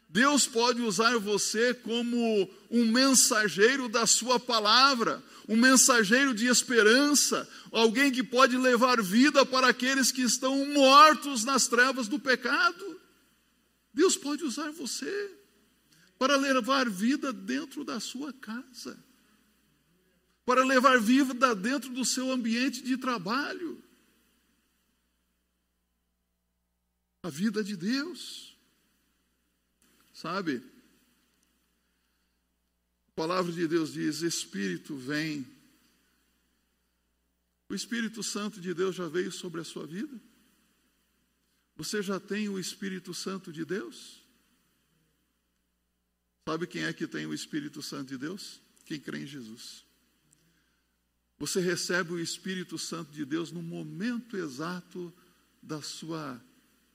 Deus 0.10 0.47
pode 0.47 0.82
usar 0.82 1.19
você 1.19 1.73
como 1.73 2.49
um 2.71 2.88
mensageiro 2.88 3.88
da 3.88 4.08
sua 4.08 4.39
palavra, 4.39 5.21
um 5.47 5.56
mensageiro 5.56 6.34
de 6.34 6.47
esperança, 6.47 7.47
alguém 7.71 8.12
que 8.12 8.23
pode 8.23 8.58
levar 8.58 9.01
vida 9.01 9.45
para 9.45 9.67
aqueles 9.67 10.12
que 10.12 10.21
estão 10.21 10.65
mortos 10.73 11.43
nas 11.43 11.67
trevas 11.67 12.08
do 12.08 12.17
pecado. 12.17 12.96
Deus 13.97 14.15
pode 14.15 14.43
usar 14.43 14.69
você 14.69 15.36
para 16.19 16.36
levar 16.36 16.88
vida 16.88 17.33
dentro 17.33 17.83
da 17.83 17.99
sua 17.99 18.31
casa, 18.31 19.03
para 20.45 20.63
levar 20.63 20.99
vida 20.99 21.55
dentro 21.55 21.89
do 21.89 22.05
seu 22.05 22.31
ambiente 22.31 22.83
de 22.83 22.95
trabalho. 22.95 23.83
A 27.23 27.29
vida 27.31 27.63
de 27.63 27.75
Deus. 27.75 28.55
Sabe? 30.13 30.63
A 33.07 33.12
palavra 33.15 33.51
de 33.51 33.67
Deus 33.67 33.93
diz: 33.93 34.21
Espírito 34.21 34.95
vem. 34.95 35.43
O 37.67 37.73
Espírito 37.73 38.21
Santo 38.21 38.62
de 38.62 38.75
Deus 38.75 38.95
já 38.95 39.07
veio 39.07 39.31
sobre 39.31 39.62
a 39.62 39.63
sua 39.63 39.88
vida? 39.88 40.27
Você 41.78 42.02
já 42.02 42.20
tem 42.20 42.50
o 42.50 42.60
Espírito 42.60 43.13
Santo 43.13 43.54
de 43.54 43.63
Deus? 43.63 44.24
Sabe 46.48 46.66
quem 46.66 46.84
é 46.84 46.92
que 46.92 47.06
tem 47.06 47.26
o 47.26 47.34
Espírito 47.34 47.82
Santo 47.82 48.10
de 48.10 48.18
Deus? 48.18 48.60
Quem 48.86 49.00
crê 49.00 49.20
em 49.20 49.28
Jesus. 49.28 49.86
Você 51.38 51.60
recebe 51.60 52.13
o 52.13 52.19
Espírito 52.19 52.78
Santo 52.80 53.12
de 53.12 53.23
Deus 53.23 53.52
no 53.52 53.62
momento 53.62 54.36
exato 54.36 55.13
da 55.62 55.82
sua 55.82 56.44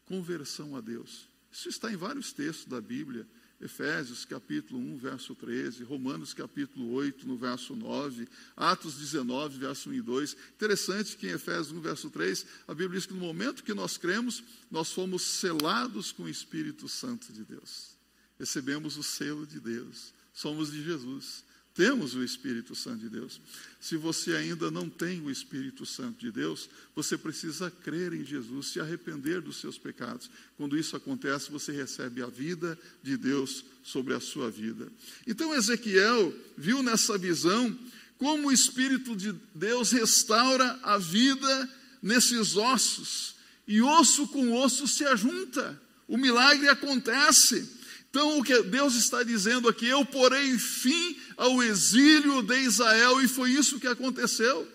conversão 0.05 0.74
a 0.74 0.80
Deus. 0.80 1.28
Isso 1.51 1.68
está 1.68 1.93
em 1.93 1.97
vários 1.97 2.33
textos 2.33 2.66
da 2.66 2.80
Bíblia. 2.80 3.28
Efésios 3.62 4.24
capítulo 4.24 4.80
1, 4.80 4.98
verso 4.98 5.36
13, 5.36 5.84
Romanos 5.84 6.34
capítulo 6.34 6.92
8, 6.94 7.28
no 7.28 7.36
verso 7.36 7.76
9, 7.76 8.28
Atos 8.56 8.96
19, 8.96 9.56
verso 9.56 9.88
1 9.88 9.94
e 9.94 10.02
2. 10.02 10.36
Interessante 10.56 11.16
que 11.16 11.28
em 11.28 11.30
Efésios 11.30 11.70
1, 11.70 11.80
verso 11.80 12.10
3, 12.10 12.44
a 12.66 12.74
Bíblia 12.74 12.98
diz 12.98 13.06
que 13.06 13.14
no 13.14 13.20
momento 13.20 13.62
que 13.62 13.72
nós 13.72 13.96
cremos, 13.96 14.42
nós 14.68 14.90
fomos 14.92 15.22
selados 15.22 16.10
com 16.10 16.24
o 16.24 16.28
Espírito 16.28 16.88
Santo 16.88 17.32
de 17.32 17.44
Deus. 17.44 17.96
Recebemos 18.36 18.96
o 18.96 19.02
selo 19.04 19.46
de 19.46 19.60
Deus, 19.60 20.12
somos 20.34 20.72
de 20.72 20.82
Jesus, 20.82 21.44
temos 21.75 22.14
o 22.14 22.23
Espírito 22.23 22.75
Santo 22.75 22.99
de 22.99 23.09
Deus. 23.09 23.41
Se 23.81 23.97
você 23.97 24.37
ainda 24.37 24.70
não 24.70 24.89
tem 24.89 25.20
o 25.23 25.31
Espírito 25.31 25.87
Santo 25.87 26.20
de 26.20 26.31
Deus, 26.31 26.68
você 26.95 27.16
precisa 27.16 27.70
crer 27.70 28.12
em 28.12 28.25
Jesus, 28.25 28.68
se 28.68 28.81
arrepender 28.81 29.41
dos 29.41 29.57
seus 29.57 29.79
pecados. 29.79 30.31
Quando 30.57 30.77
isso 30.77 30.97
acontece, 30.97 31.51
você 31.51 31.73
recebe 31.73 32.23
a 32.23 32.27
vida 32.27 32.79
de 33.03 33.16
Deus 33.16 33.64
sobre 33.83 34.14
a 34.14 34.20
sua 34.20 34.51
vida. 34.51 34.87
Então 35.27 35.55
Ezequiel 35.55 36.35
viu 36.57 36.83
nessa 36.83 37.16
visão 37.16 37.77
como 38.18 38.49
o 38.49 38.53
Espírito 38.53 39.16
de 39.16 39.35
Deus 39.55 39.91
restaura 39.91 40.79
a 40.83 40.99
vida 40.99 41.70
nesses 42.03 42.57
ossos, 42.57 43.35
e 43.66 43.81
osso 43.81 44.29
com 44.29 44.53
osso 44.53 44.87
se 44.87 45.05
ajunta. 45.05 45.81
o 46.07 46.18
milagre 46.18 46.68
acontece. 46.68 47.66
Então, 48.11 48.39
o 48.39 48.45
que 48.45 48.62
Deus 48.64 48.95
está 48.95 49.23
dizendo 49.23 49.66
aqui, 49.66 49.87
eu 49.87 50.05
porei 50.05 50.59
fim 50.59 51.16
ao 51.37 51.62
exílio 51.62 52.43
de 52.43 52.59
Israel, 52.61 53.20
e 53.22 53.28
foi 53.28 53.51
isso 53.51 53.80
que 53.80 53.87
aconteceu. 53.87 54.68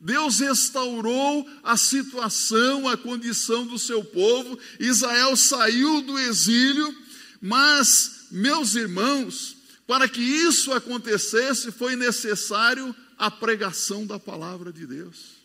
Deus 0.00 0.40
restaurou 0.40 1.48
a 1.62 1.76
situação, 1.76 2.88
a 2.88 2.96
condição 2.96 3.64
do 3.64 3.78
seu 3.78 4.04
povo. 4.04 4.58
Israel 4.80 5.36
saiu 5.36 6.02
do 6.02 6.18
exílio, 6.18 6.92
mas, 7.40 8.26
meus 8.32 8.74
irmãos, 8.74 9.56
para 9.86 10.08
que 10.08 10.20
isso 10.20 10.72
acontecesse, 10.72 11.70
foi 11.70 11.94
necessário 11.94 12.94
a 13.16 13.30
pregação 13.30 14.04
da 14.04 14.18
palavra 14.18 14.72
de 14.72 14.86
Deus. 14.88 15.36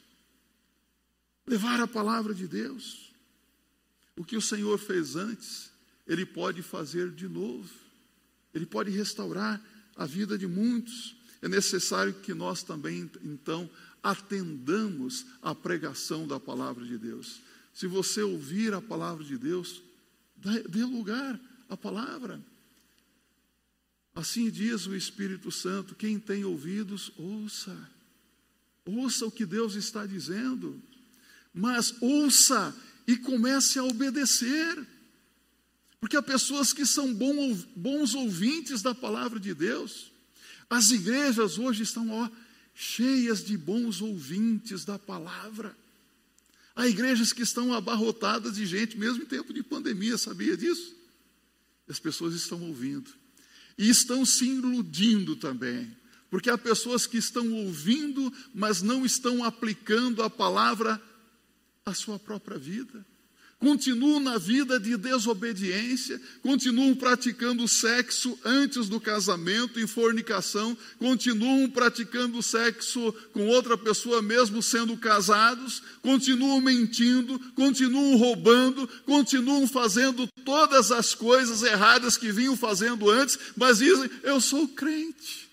Levar 1.46 1.80
a 1.80 1.88
palavra 1.88 2.34
de 2.34 2.48
Deus. 2.48 3.12
O 4.16 4.24
que 4.26 4.36
o 4.36 4.42
Senhor 4.42 4.80
fez 4.80 5.16
antes, 5.16 5.70
Ele 6.08 6.26
pode 6.26 6.64
fazer 6.64 7.12
de 7.12 7.28
novo. 7.28 7.70
Ele 8.54 8.66
pode 8.66 8.90
restaurar 8.90 9.62
a 9.98 10.06
vida 10.06 10.38
de 10.38 10.48
muitos. 10.48 11.16
É 11.42 11.48
necessário 11.48 12.14
que 12.14 12.34
nós 12.34 12.64
também, 12.64 13.10
então, 13.24 13.70
atendamos 14.02 15.26
à 15.42 15.54
pregação 15.54 16.28
da 16.28 16.40
palavra 16.40 16.86
de 16.86 16.98
Deus. 16.98 17.42
Se 17.74 17.88
você 17.88 18.22
ouvir 18.22 18.74
a 18.74 18.82
palavra 18.82 19.24
de 19.24 19.38
Deus, 19.38 19.82
dê 20.70 20.84
lugar 20.84 21.40
à 21.70 21.76
palavra. 21.76 22.42
Assim 24.16 24.50
diz 24.50 24.88
o 24.88 24.96
Espírito 24.96 25.52
Santo: 25.52 25.94
quem 25.94 26.20
tem 26.20 26.44
ouvidos, 26.44 27.12
ouça. 27.18 27.78
Ouça 28.86 29.26
o 29.26 29.32
que 29.32 29.46
Deus 29.46 29.76
está 29.76 30.06
dizendo. 30.06 30.82
Mas 31.54 31.94
ouça 32.02 32.76
e 33.06 33.18
comece 33.18 33.78
a 33.78 33.84
obedecer. 33.84 34.88
Porque 36.00 36.16
há 36.16 36.22
pessoas 36.22 36.74
que 36.74 36.86
são 36.86 37.14
bons 37.14 38.14
ouvintes 38.14 38.82
da 38.82 38.94
palavra 38.94 39.40
de 39.40 39.54
Deus. 39.54 40.12
As 40.70 40.92
igrejas 40.92 41.58
hoje 41.58 41.84
estão, 41.84 42.10
ó, 42.10 42.30
cheias 42.76 43.44
de 43.44 43.58
bons 43.58 44.02
ouvintes 44.02 44.86
da 44.86 45.00
palavra. 45.00 45.76
Há 46.76 46.88
igrejas 46.88 47.34
que 47.34 47.42
estão 47.42 47.74
abarrotadas 47.74 48.56
de 48.56 48.66
gente, 48.66 48.98
mesmo 48.98 49.24
em 49.24 49.26
tempo 49.26 49.52
de 49.52 49.64
pandemia, 49.64 50.18
sabia 50.18 50.56
disso? 50.56 50.96
As 51.90 52.00
pessoas 52.00 52.36
estão 52.36 52.62
ouvindo. 52.62 53.10
E 53.78 53.90
estão 53.90 54.24
se 54.26 54.46
iludindo 54.46 55.36
também. 55.36 55.96
Porque 56.30 56.50
há 56.50 56.58
pessoas 56.58 57.08
que 57.08 57.18
estão 57.18 57.52
ouvindo, 57.54 58.32
mas 58.54 58.84
não 58.84 59.06
estão 59.06 59.44
aplicando 59.44 60.22
a 60.22 60.30
palavra 60.30 61.02
à 61.84 61.94
sua 61.94 62.20
própria 62.20 62.60
vida 62.60 63.04
continuam 63.60 64.20
na 64.20 64.38
vida 64.38 64.80
de 64.80 64.96
desobediência, 64.98 66.22
continuam 66.42 66.94
praticando 66.96 67.68
sexo 67.68 68.38
antes 68.46 68.88
do 68.88 69.00
casamento, 69.00 69.80
em 69.80 69.88
fornicação, 69.88 70.78
continuam 71.00 71.70
praticando 71.70 72.42
sexo 72.44 73.12
com 73.34 73.48
outra 73.48 73.78
pessoa, 73.78 74.22
mesmo 74.22 74.62
sendo 74.62 74.96
casados, 74.98 75.82
continuam 76.02 76.62
mentindo, 76.62 77.40
continuam 77.56 78.16
roubando, 78.16 78.88
continuam 79.06 79.68
fazendo 79.68 80.28
todas 80.46 80.92
as 80.92 81.16
coisas 81.16 81.64
erradas 81.64 82.16
que 82.16 82.32
vinham 82.32 82.56
fazendo 82.56 83.10
antes, 83.10 83.40
mas 83.56 83.80
dizem: 83.80 84.10
Eu 84.24 84.40
sou 84.40 84.68
crente. 84.68 85.48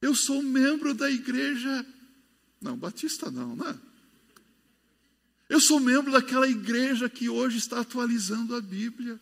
Eu 0.00 0.14
sou 0.14 0.42
membro 0.42 0.94
da 0.94 1.10
igreja. 1.10 1.84
Não, 2.62 2.76
batista 2.76 3.30
não, 3.30 3.54
né? 3.54 3.78
Eu 5.50 5.58
sou 5.60 5.80
membro 5.80 6.12
daquela 6.12 6.48
igreja 6.48 7.10
que 7.10 7.28
hoje 7.28 7.58
está 7.58 7.80
atualizando 7.80 8.54
a 8.54 8.60
Bíblia, 8.60 9.20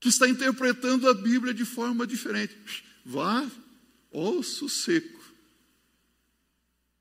que 0.00 0.08
está 0.08 0.26
interpretando 0.26 1.06
a 1.06 1.12
Bíblia 1.12 1.52
de 1.52 1.66
forma 1.66 2.06
diferente. 2.06 2.82
Vá, 3.04 3.46
osso 4.10 4.70
seco, 4.70 5.22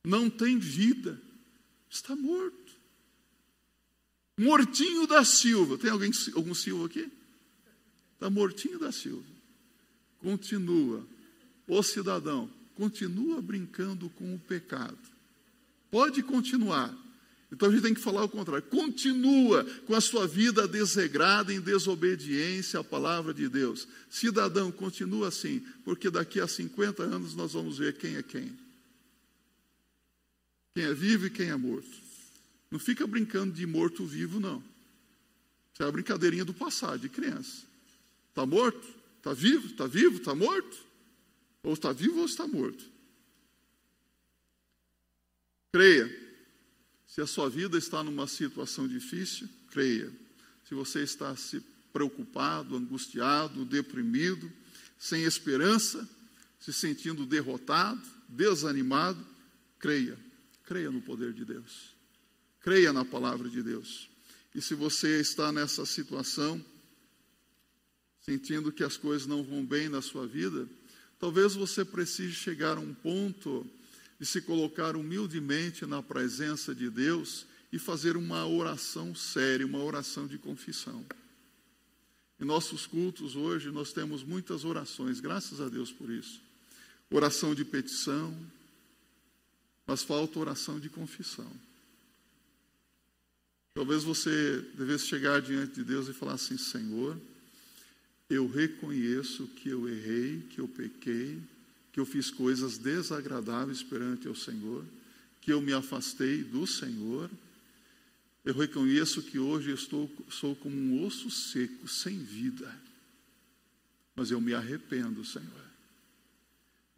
não 0.06 0.30
tem 0.30 0.60
vida, 0.60 1.18
está 1.90 2.18
morto. 2.18 2.74
Mortinho 4.38 5.08
da 5.08 5.24
Silva, 5.24 5.78
tem 5.78 5.92
alguém, 5.92 6.12
algum 6.36 6.54
Silva 6.54 6.88
aqui? 6.88 7.10
Está 8.16 8.30
mortinho 8.30 8.78
da 8.78 8.92
Silva. 8.92 9.24
Continua, 10.18 11.08
o 11.66 11.82
cidadão, 11.82 12.52
continua 12.76 13.42
brincando 13.42 14.10
com 14.10 14.36
o 14.36 14.40
pecado 14.40 15.19
Pode 15.92 16.22
continuar. 16.24 16.96
Então 17.52 17.68
a 17.68 17.72
gente 17.72 17.82
tem 17.82 17.94
que 17.94 18.00
falar 18.00 18.24
o 18.24 18.30
contrário. 18.30 18.64
Continua 18.68 19.64
com 19.88 19.96
a 19.96 20.02
sua 20.02 20.28
vida 20.28 20.68
desregrada 20.68 21.54
em 21.54 21.60
desobediência 21.60 22.80
à 22.80 22.84
palavra 22.84 23.34
de 23.34 23.50
Deus. 23.50 23.88
Cidadão, 24.10 24.72
continua 24.72 25.30
assim, 25.30 25.66
porque 25.84 26.10
daqui 26.10 26.40
a 26.40 26.48
50 26.48 27.04
anos 27.04 27.36
nós 27.36 27.54
vamos 27.54 27.80
ver 27.80 27.98
quem 27.98 28.16
é 28.16 28.24
quem. 28.24 28.56
Quem 30.76 30.84
é 30.84 30.94
vivo 30.94 31.26
e 31.26 31.30
quem 31.30 31.50
é 31.50 31.56
morto. 31.56 31.90
Não 32.70 32.78
fica 32.78 33.08
brincando 33.08 33.52
de 33.52 33.66
morto-vivo, 33.66 34.40
não. 34.40 34.64
Isso 35.74 35.82
é 35.82 35.88
a 35.88 35.92
brincadeirinha 35.92 36.46
do 36.46 36.54
passado, 36.54 37.00
de 37.00 37.10
criança. 37.10 37.64
Está 38.30 38.46
morto? 38.46 38.88
Está 39.18 39.34
vivo? 39.34 39.68
Está 39.68 39.88
vivo? 39.88 40.18
Está 40.18 40.36
morto? 40.36 40.78
Ou 41.64 41.74
está 41.74 41.92
vivo 41.92 42.20
ou 42.20 42.26
está 42.26 42.48
morto? 42.48 42.86
Creia. 45.72 46.10
Se 47.08 47.22
a 47.22 47.28
sua 47.28 47.50
vida 47.50 47.78
está 47.78 48.04
numa 48.04 48.28
situação 48.28 48.88
difícil, 48.88 49.48
creia. 49.72 50.12
Se 50.68 50.74
você 50.74 51.02
está 51.04 51.36
se 51.36 51.62
preocupado, 51.92 52.76
angustiado, 52.76 53.66
deprimido, 53.66 54.52
sem 54.98 55.24
esperança, 55.24 56.08
se 56.60 56.72
sentindo 56.74 57.26
derrotado, 57.26 58.02
desanimado, 58.28 59.26
creia. 59.80 60.18
Creia 60.66 60.92
no 60.92 61.02
poder 61.02 61.34
de 61.34 61.46
Deus. 61.46 61.96
Creia 62.62 62.94
na 62.94 63.06
palavra 63.06 63.50
de 63.50 63.64
Deus. 63.64 64.10
E 64.54 64.62
se 64.62 64.76
você 64.76 65.20
está 65.20 65.52
nessa 65.52 65.86
situação, 65.86 66.64
sentindo 68.22 68.72
que 68.72 68.84
as 68.84 68.98
coisas 68.98 69.28
não 69.28 69.44
vão 69.44 69.66
bem 69.66 69.90
na 69.90 70.02
sua 70.02 70.28
vida, 70.28 70.68
talvez 71.20 71.56
você 71.56 71.86
precise 71.86 72.34
chegar 72.34 72.78
a 72.78 72.82
um 72.82 72.94
ponto 72.94 73.66
de 74.20 74.26
se 74.26 74.42
colocar 74.42 74.96
humildemente 74.96 75.86
na 75.86 76.04
presença 76.04 76.76
de 76.76 76.90
Deus 76.90 77.46
e 77.72 77.80
fazer 77.80 78.18
uma 78.18 78.46
oração 78.46 79.16
séria, 79.16 79.66
uma 79.66 79.82
oração 79.84 80.28
de 80.28 80.38
confissão. 80.38 81.06
Em 82.40 82.46
nossos 82.46 82.86
cultos 82.86 83.36
hoje 83.36 83.72
nós 83.72 83.94
temos 83.94 84.24
muitas 84.24 84.66
orações, 84.66 85.20
graças 85.20 85.62
a 85.62 85.70
Deus 85.70 85.92
por 85.92 86.10
isso. 86.10 86.42
Oração 87.10 87.56
de 87.56 87.64
petição, 87.64 88.36
mas 89.88 90.04
falta 90.04 90.40
oração 90.40 90.80
de 90.80 90.90
confissão. 90.90 91.52
Talvez 93.74 94.04
você 94.04 94.62
devesse 94.74 95.08
chegar 95.08 95.42
diante 95.42 95.76
de 95.76 95.84
Deus 95.84 96.08
e 96.08 96.14
falar 96.14 96.34
assim: 96.34 96.58
Senhor, 96.58 97.20
eu 98.30 98.48
reconheço 98.48 99.48
que 99.48 99.70
eu 99.70 99.88
errei, 99.88 100.42
que 100.50 100.60
eu 100.60 100.68
pequei, 100.68 101.42
que 101.92 102.00
eu 102.00 102.06
fiz 102.06 102.30
coisas 102.30 102.78
desagradáveis 102.78 103.82
perante 103.82 104.28
o 104.28 104.36
Senhor, 104.36 104.86
que 105.42 105.52
eu 105.52 105.62
me 105.62 105.74
afastei 105.74 106.44
do 106.44 106.68
Senhor. 106.68 107.30
Eu 108.46 108.54
reconheço 108.54 109.22
que 109.22 109.40
hoje 109.40 109.72
estou 109.72 110.10
sou 110.30 110.56
como 110.56 110.76
um 110.76 111.06
osso 111.06 111.30
seco, 111.30 111.88
sem 111.88 112.18
vida. 112.18 112.74
Mas 114.16 114.32
eu 114.32 114.40
me 114.40 114.54
arrependo, 114.54 115.24
Senhor. 115.26 115.70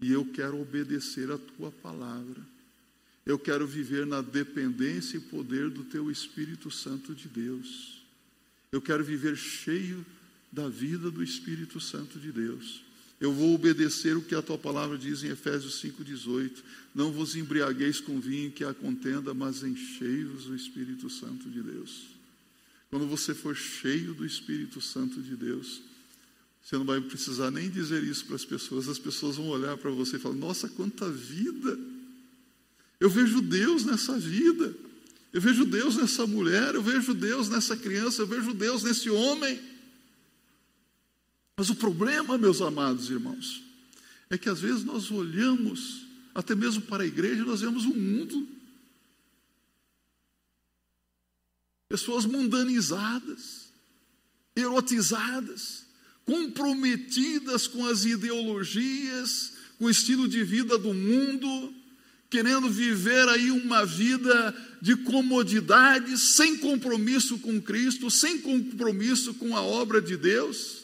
E 0.01 0.11
eu 0.11 0.25
quero 0.25 0.59
obedecer 0.59 1.31
a 1.31 1.37
tua 1.37 1.71
palavra. 1.71 2.41
Eu 3.25 3.37
quero 3.37 3.67
viver 3.67 4.05
na 4.05 4.21
dependência 4.21 5.17
e 5.17 5.21
poder 5.21 5.69
do 5.69 5.83
teu 5.83 6.09
Espírito 6.09 6.71
Santo 6.71 7.13
de 7.13 7.27
Deus. 7.27 8.01
Eu 8.71 8.81
quero 8.81 9.03
viver 9.03 9.37
cheio 9.37 10.03
da 10.51 10.67
vida 10.67 11.11
do 11.11 11.23
Espírito 11.23 11.79
Santo 11.79 12.19
de 12.19 12.31
Deus. 12.31 12.83
Eu 13.21 13.31
vou 13.31 13.53
obedecer 13.53 14.17
o 14.17 14.21
que 14.21 14.33
a 14.33 14.41
tua 14.41 14.57
palavra 14.57 14.97
diz 14.97 15.23
em 15.23 15.29
Efésios 15.29 15.79
5,18. 15.79 16.63
Não 16.95 17.11
vos 17.11 17.35
embriagueis 17.35 18.01
com 18.01 18.19
vinho 18.19 18.51
que 18.51 18.63
há 18.63 18.73
contenda, 18.73 19.31
mas 19.31 19.61
enchei-vos 19.61 20.45
do 20.45 20.55
Espírito 20.55 21.07
Santo 21.07 21.47
de 21.47 21.61
Deus. 21.61 22.07
Quando 22.89 23.05
você 23.05 23.35
for 23.35 23.55
cheio 23.55 24.15
do 24.15 24.25
Espírito 24.25 24.81
Santo 24.81 25.21
de 25.21 25.35
Deus, 25.35 25.81
você 26.63 26.75
não 26.75 26.83
vai 26.83 26.99
precisar 26.99 27.51
nem 27.51 27.69
dizer 27.69 28.03
isso 28.03 28.25
para 28.25 28.35
as 28.35 28.43
pessoas, 28.43 28.89
as 28.89 28.97
pessoas 28.97 29.37
vão 29.37 29.49
olhar 29.49 29.77
para 29.77 29.91
você 29.91 30.15
e 30.15 30.19
falar: 30.19 30.35
Nossa, 30.35 30.67
quanta 30.67 31.07
vida! 31.09 31.79
Eu 32.99 33.09
vejo 33.09 33.39
Deus 33.39 33.85
nessa 33.85 34.17
vida, 34.17 34.75
eu 35.31 35.39
vejo 35.39 35.63
Deus 35.63 35.95
nessa 35.95 36.25
mulher, 36.25 36.73
eu 36.73 36.81
vejo 36.81 37.13
Deus 37.13 37.49
nessa 37.49 37.77
criança, 37.77 38.23
eu 38.23 38.27
vejo 38.27 38.51
Deus 38.53 38.81
nesse 38.81 39.11
homem. 39.11 39.70
Mas 41.61 41.69
o 41.69 41.75
problema, 41.75 42.39
meus 42.39 42.59
amados 42.59 43.11
irmãos, 43.11 43.61
é 44.31 44.35
que 44.35 44.49
às 44.49 44.59
vezes 44.59 44.83
nós 44.83 45.11
olhamos, 45.11 46.07
até 46.33 46.55
mesmo 46.55 46.81
para 46.81 47.03
a 47.03 47.05
igreja, 47.05 47.45
nós 47.45 47.61
vemos 47.61 47.85
o 47.85 47.93
mundo. 47.93 48.47
pessoas 51.87 52.25
mundanizadas, 52.25 53.67
erotizadas, 54.55 55.85
comprometidas 56.25 57.67
com 57.67 57.85
as 57.85 58.05
ideologias, 58.05 59.53
com 59.77 59.85
o 59.85 59.89
estilo 59.91 60.27
de 60.27 60.43
vida 60.43 60.79
do 60.79 60.95
mundo, 60.95 61.75
querendo 62.27 62.71
viver 62.71 63.29
aí 63.29 63.51
uma 63.51 63.85
vida 63.85 64.55
de 64.81 64.95
comodidade, 64.95 66.17
sem 66.17 66.57
compromisso 66.57 67.37
com 67.37 67.61
Cristo, 67.61 68.09
sem 68.09 68.39
compromisso 68.39 69.35
com 69.35 69.55
a 69.55 69.61
obra 69.61 70.01
de 70.01 70.17
Deus. 70.17 70.80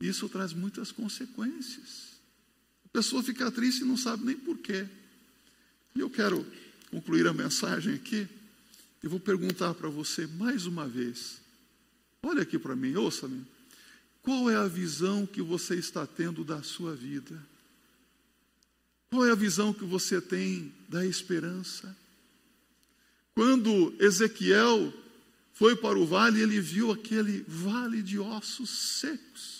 Isso 0.00 0.28
traz 0.28 0.52
muitas 0.52 0.92
consequências. 0.92 2.18
A 2.84 2.88
pessoa 2.88 3.22
fica 3.22 3.50
triste 3.50 3.80
e 3.80 3.84
não 3.84 3.96
sabe 3.96 4.24
nem 4.24 4.36
porquê. 4.36 4.86
E 5.94 6.00
eu 6.00 6.08
quero 6.08 6.46
concluir 6.90 7.26
a 7.26 7.32
mensagem 7.32 7.94
aqui 7.94 8.28
e 9.02 9.08
vou 9.08 9.20
perguntar 9.20 9.74
para 9.74 9.88
você 9.88 10.26
mais 10.26 10.66
uma 10.66 10.86
vez. 10.86 11.40
Olha 12.22 12.42
aqui 12.42 12.58
para 12.58 12.76
mim, 12.76 12.94
ouça-me. 12.94 13.44
Qual 14.22 14.50
é 14.50 14.56
a 14.56 14.66
visão 14.66 15.26
que 15.26 15.40
você 15.40 15.76
está 15.76 16.06
tendo 16.06 16.44
da 16.44 16.62
sua 16.62 16.94
vida? 16.94 17.40
Qual 19.10 19.24
é 19.24 19.30
a 19.30 19.34
visão 19.34 19.72
que 19.72 19.84
você 19.84 20.20
tem 20.20 20.72
da 20.88 21.04
esperança? 21.06 21.96
Quando 23.34 23.94
Ezequiel 23.98 24.92
foi 25.54 25.76
para 25.76 25.98
o 25.98 26.06
vale, 26.06 26.40
ele 26.40 26.60
viu 26.60 26.90
aquele 26.90 27.44
vale 27.48 28.02
de 28.02 28.18
ossos 28.18 28.68
secos, 29.00 29.57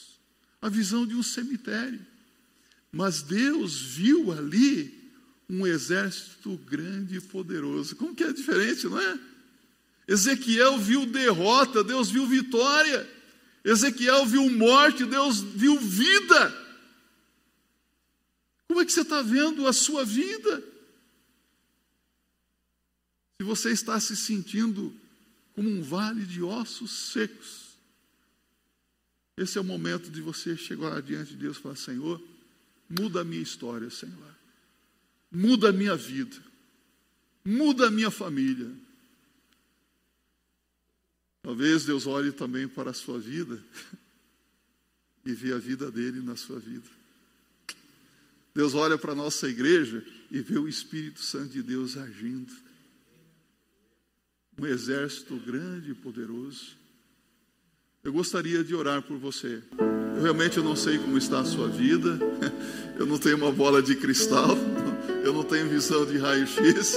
a 0.61 0.68
visão 0.68 1.06
de 1.06 1.14
um 1.14 1.22
cemitério. 1.22 2.04
Mas 2.90 3.22
Deus 3.22 3.80
viu 3.80 4.32
ali 4.32 5.12
um 5.48 5.66
exército 5.66 6.56
grande 6.59 7.16
e 7.16 7.20
poderoso. 7.20 7.96
Como 7.96 8.14
que 8.14 8.24
é 8.24 8.32
diferente, 8.32 8.86
não 8.86 9.00
é? 9.00 9.18
Ezequiel 10.06 10.78
viu 10.78 11.06
derrota, 11.06 11.84
Deus 11.84 12.11
viu 12.11 12.26
vitória. 12.26 13.09
Ezequiel 13.64 14.24
viu 14.26 14.48
morte, 14.50 15.04
Deus 15.04 15.40
viu 15.40 15.78
vida. 15.78 16.66
Como 18.66 18.80
é 18.80 18.84
que 18.84 18.92
você 18.92 19.02
está 19.02 19.22
vendo 19.22 19.66
a 19.66 19.72
sua 19.72 20.04
vida? 20.04 20.62
Se 23.40 23.44
você 23.44 23.70
está 23.70 24.00
se 24.00 24.16
sentindo 24.16 24.94
como 25.54 25.68
um 25.68 25.82
vale 25.82 26.24
de 26.24 26.42
ossos 26.42 26.90
secos, 27.12 27.68
esse 29.39 29.57
é 29.57 29.61
o 29.61 29.64
momento 29.64 30.11
de 30.11 30.20
você 30.20 30.57
chegar 30.57 31.01
diante 31.01 31.30
de 31.30 31.36
Deus 31.36 31.57
e 31.57 31.61
falar: 31.61 31.76
Senhor, 31.76 32.20
muda 32.89 33.20
a 33.20 33.24
minha 33.24 33.41
história, 33.41 33.89
Senhor. 33.89 34.36
Muda 35.30 35.68
a 35.68 35.72
minha 35.72 35.95
vida. 35.95 36.36
Muda 37.45 37.86
a 37.86 37.91
minha 37.91 38.11
família. 38.11 38.68
Talvez 41.41 41.84
Deus 41.84 42.07
olhe 42.07 42.32
também 42.32 42.66
para 42.66 42.91
a 42.91 42.95
sua 42.95 43.18
vida 43.18 43.62
e 45.24 45.32
vê 45.32 45.53
a 45.53 45.59
vida 45.59 45.89
dele 45.91 46.20
na 46.20 46.34
sua 46.34 46.59
vida. 46.59 46.89
Deus 48.53 48.74
olha 48.74 48.99
para 48.99 49.12
a 49.12 49.14
nossa 49.14 49.49
igreja 49.49 50.05
e 50.32 50.41
vê 50.41 50.59
o 50.59 50.68
Espírito 50.68 51.20
Santo 51.20 51.51
de 51.51 51.62
Deus 51.62 51.97
agindo. 51.97 52.53
Um 54.59 54.66
exército 54.66 55.36
grande 55.36 55.93
e 55.93 55.95
poderoso. 55.95 56.78
Eu 58.05 58.12
gostaria 58.12 58.62
de 58.62 58.74
orar 58.76 59.03
por 59.03 59.18
você. 59.18 59.61
Eu 60.16 60.22
realmente 60.22 60.61
não 60.61 60.76
sei 60.76 60.99
como 60.99 61.18
está 61.18 61.40
a 61.40 61.44
sua 61.44 61.66
vida. 61.66 62.16
Eu 62.96 63.05
não 63.05 63.18
tenho 63.18 63.36
uma 63.36 63.51
bola 63.51 63.82
de 63.82 63.96
cristal. 63.96 64.57
Eu 65.24 65.32
não 65.32 65.42
tenho 65.42 65.68
visão 65.68 66.07
de 66.07 66.16
raio-x. 66.16 66.96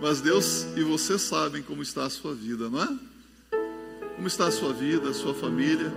Mas 0.00 0.20
Deus 0.20 0.66
e 0.76 0.82
você 0.82 1.18
sabem 1.18 1.62
como 1.62 1.82
está 1.82 2.04
a 2.04 2.10
sua 2.10 2.34
vida, 2.34 2.68
não 2.68 2.82
é? 2.82 2.88
Como 4.16 4.26
está 4.26 4.48
a 4.48 4.50
sua 4.50 4.72
vida, 4.72 5.10
a 5.10 5.14
sua 5.14 5.34
família? 5.34 5.92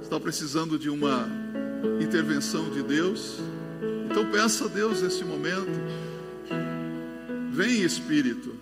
Está 0.00 0.20
precisando 0.20 0.78
de 0.78 0.88
uma 0.88 1.28
intervenção 2.00 2.70
de 2.70 2.82
Deus? 2.82 3.38
Então 4.08 4.30
peça 4.30 4.66
a 4.66 4.68
Deus 4.68 5.02
nesse 5.02 5.24
momento. 5.24 5.68
Vem 7.50 7.82
Espírito. 7.82 8.54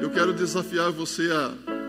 Eu 0.00 0.10
quero 0.10 0.32
desafiar 0.32 0.90
você 0.90 1.30
a 1.30 1.79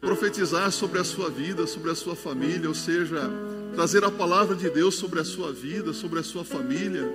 profetizar 0.00 0.70
sobre 0.70 0.98
a 0.98 1.04
sua 1.04 1.30
vida, 1.30 1.66
sobre 1.66 1.90
a 1.90 1.94
sua 1.94 2.14
família, 2.14 2.68
ou 2.68 2.74
seja, 2.74 3.30
trazer 3.74 4.04
a 4.04 4.10
palavra 4.10 4.54
de 4.54 4.70
Deus 4.70 4.94
sobre 4.94 5.20
a 5.20 5.24
sua 5.24 5.52
vida, 5.52 5.92
sobre 5.92 6.20
a 6.20 6.22
sua 6.22 6.44
família, 6.44 7.12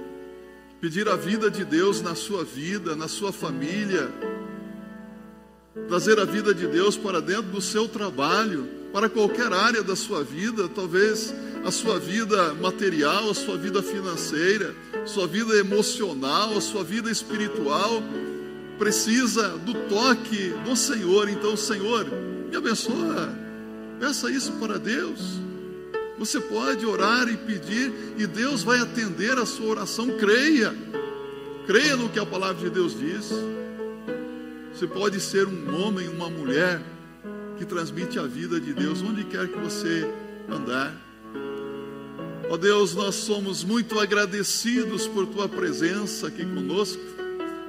pedir 0.79 1.07
a 1.07 1.15
vida 1.15 1.49
de 1.49 1.63
Deus 1.63 2.01
na 2.01 2.15
sua 2.15 2.43
vida, 2.43 2.95
na 2.95 3.07
sua 3.07 3.31
família, 3.31 4.09
trazer 5.87 6.19
a 6.19 6.25
vida 6.25 6.53
de 6.53 6.67
Deus 6.67 6.97
para 6.97 7.21
dentro 7.21 7.51
do 7.51 7.61
seu 7.61 7.87
trabalho, 7.87 8.67
para 8.91 9.07
qualquer 9.07 9.53
área 9.53 9.81
da 9.83 9.95
sua 9.95 10.23
vida, 10.23 10.67
talvez 10.67 11.33
a 11.63 11.71
sua 11.71 11.99
vida 11.99 12.53
material, 12.55 13.29
a 13.29 13.33
sua 13.33 13.57
vida 13.57 13.81
financeira, 13.81 14.75
sua 15.05 15.27
vida 15.27 15.55
emocional, 15.55 16.57
a 16.57 16.61
sua 16.61 16.83
vida 16.83 17.09
espiritual, 17.09 18.03
precisa 18.77 19.49
do 19.59 19.73
toque 19.87 20.53
do 20.65 20.75
Senhor. 20.75 21.29
Então, 21.29 21.55
Senhor, 21.55 22.05
me 22.51 22.57
abençoa. 22.57 23.33
Peça 23.97 24.29
isso 24.29 24.51
para 24.53 24.77
Deus. 24.77 25.39
Você 26.19 26.39
pode 26.39 26.85
orar 26.85 27.27
e 27.29 27.37
pedir, 27.37 27.91
e 28.17 28.27
Deus 28.27 28.61
vai 28.61 28.79
atender 28.79 29.37
a 29.37 29.45
sua 29.45 29.67
oração. 29.67 30.17
Creia, 30.17 30.75
creia 31.65 31.95
no 31.95 32.09
que 32.09 32.19
a 32.19 32.25
palavra 32.25 32.61
de 32.61 32.69
Deus 32.69 32.99
diz. 32.99 33.31
Você 34.73 34.85
pode 34.85 35.19
ser 35.21 35.47
um 35.47 35.81
homem, 35.81 36.09
uma 36.09 36.29
mulher 36.29 36.81
que 37.57 37.65
transmite 37.65 38.19
a 38.19 38.23
vida 38.23 38.59
de 38.59 38.73
Deus 38.73 39.01
onde 39.01 39.23
quer 39.23 39.47
que 39.47 39.57
você 39.57 40.05
andar. 40.49 40.93
Ó 42.49 42.55
oh 42.55 42.57
Deus, 42.57 42.93
nós 42.93 43.15
somos 43.15 43.63
muito 43.63 43.97
agradecidos 43.97 45.07
por 45.07 45.25
tua 45.25 45.47
presença 45.47 46.27
aqui 46.27 46.43
conosco. 46.43 47.01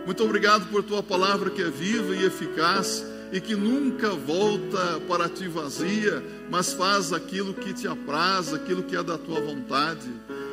Muito 0.05 0.25
obrigado 0.25 0.69
por 0.71 0.83
tua 0.83 1.03
palavra 1.03 1.51
que 1.51 1.63
é 1.63 1.71
viva 1.71 2.17
e 2.17 2.25
eficaz 2.25 3.12
e 3.33 3.41
que 3.41 3.57
nunca 3.57 4.11
volta 4.11 5.01
para 5.09 5.29
ti 5.29 5.49
vazia, 5.49 6.23
mas 6.51 6.75
faz 6.75 7.13
aquilo 7.13 7.55
que 7.55 7.73
te 7.73 7.89
apraz, 7.89 8.53
aquilo 8.53 8.83
que 8.83 8.95
é 8.95 9.03
da 9.03 9.17
tua 9.17 9.41
vontade. 9.41 10.09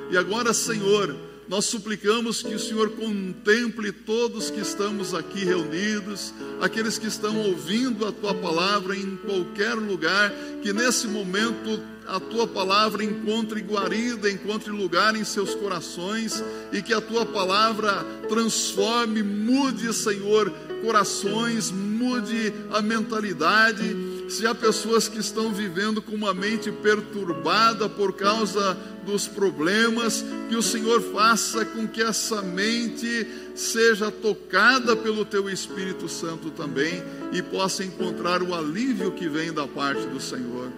E 0.10 0.18
agora, 0.18 0.54
Senhor, 0.54 1.14
nós 1.50 1.66
suplicamos 1.66 2.42
que 2.42 2.54
o 2.54 2.60
Senhor 2.60 2.92
contemple 2.92 3.92
todos 3.92 4.50
que 4.50 4.62
estamos 4.62 5.14
aqui 5.14 5.44
reunidos, 5.44 6.34
aqueles 6.62 6.98
que 6.98 7.08
estão 7.08 7.38
ouvindo 7.38 8.06
a 8.06 8.12
tua 8.12 8.34
palavra 8.34 8.96
em 8.96 9.18
qualquer 9.18 9.74
lugar, 9.74 10.32
que 10.62 10.72
nesse 10.72 11.08
momento 11.08 11.82
a 12.12 12.20
tua 12.20 12.48
palavra 12.48 13.04
encontre 13.04 13.62
guarida, 13.62 14.30
encontre 14.30 14.72
lugar 14.72 15.16
em 15.16 15.24
seus 15.24 15.54
corações 15.56 16.44
e 16.72 16.82
que 16.82 16.94
a 16.94 17.02
tua 17.02 17.26
palavra 17.26 18.04
transforme, 18.28 19.22
mude, 19.22 19.94
Senhor, 19.94 20.52
corações, 20.82 21.72
mude 21.72 22.54
a 22.72 22.82
mentalidade. 22.82 23.96
Se 24.30 24.46
há 24.46 24.56
pessoas 24.56 25.08
que 25.08 25.20
estão 25.20 25.52
vivendo 25.52 26.02
com 26.02 26.16
uma 26.16 26.34
mente 26.34 26.72
perturbada 26.72 27.88
por 27.90 28.14
causa 28.14 28.78
dos 29.06 29.28
problemas, 29.28 30.24
que 30.50 30.56
o 30.56 30.62
Senhor 30.62 31.02
faça 31.02 31.66
com 31.66 31.88
que 31.88 32.02
essa 32.02 32.42
mente 32.42 33.28
seja 33.56 34.12
tocada 34.12 34.96
pelo 34.96 35.26
teu 35.26 35.50
Espírito 35.50 36.08
Santo 36.08 36.52
também 36.52 37.04
e 37.32 37.42
possa 37.42 37.84
encontrar 37.84 38.42
o 38.42 38.54
alívio 38.54 39.12
que 39.12 39.28
vem 39.28 39.52
da 39.52 39.68
parte 39.68 40.06
do 40.08 40.20
Senhor. 40.20 40.70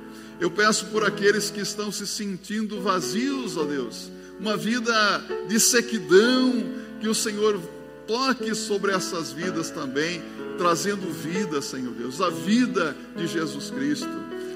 Eu 0.42 0.50
peço 0.50 0.88
por 0.88 1.06
aqueles 1.06 1.52
que 1.52 1.62
estão 1.62 1.92
se 1.92 2.08
sentindo 2.08 2.82
vazios, 2.82 3.56
ó 3.58 3.64
Deus, 3.64 4.12
uma 4.40 4.58
vida 4.58 5.24
de 5.48 5.60
sequidão, 5.60 6.66
que 7.00 7.08
o 7.08 7.14
Senhor 7.14 7.62
toque 8.08 8.56
sobre 8.56 8.92
essas 8.92 9.32
vidas 9.32 9.70
também, 9.70 10.20
trazendo 10.58 11.14
vida, 11.14 11.62
Senhor 11.62 11.94
Deus, 11.94 12.20
a 12.20 12.32
vida 12.32 12.98
de 13.16 13.28
Jesus 13.28 13.70
Cristo. 13.70 14.10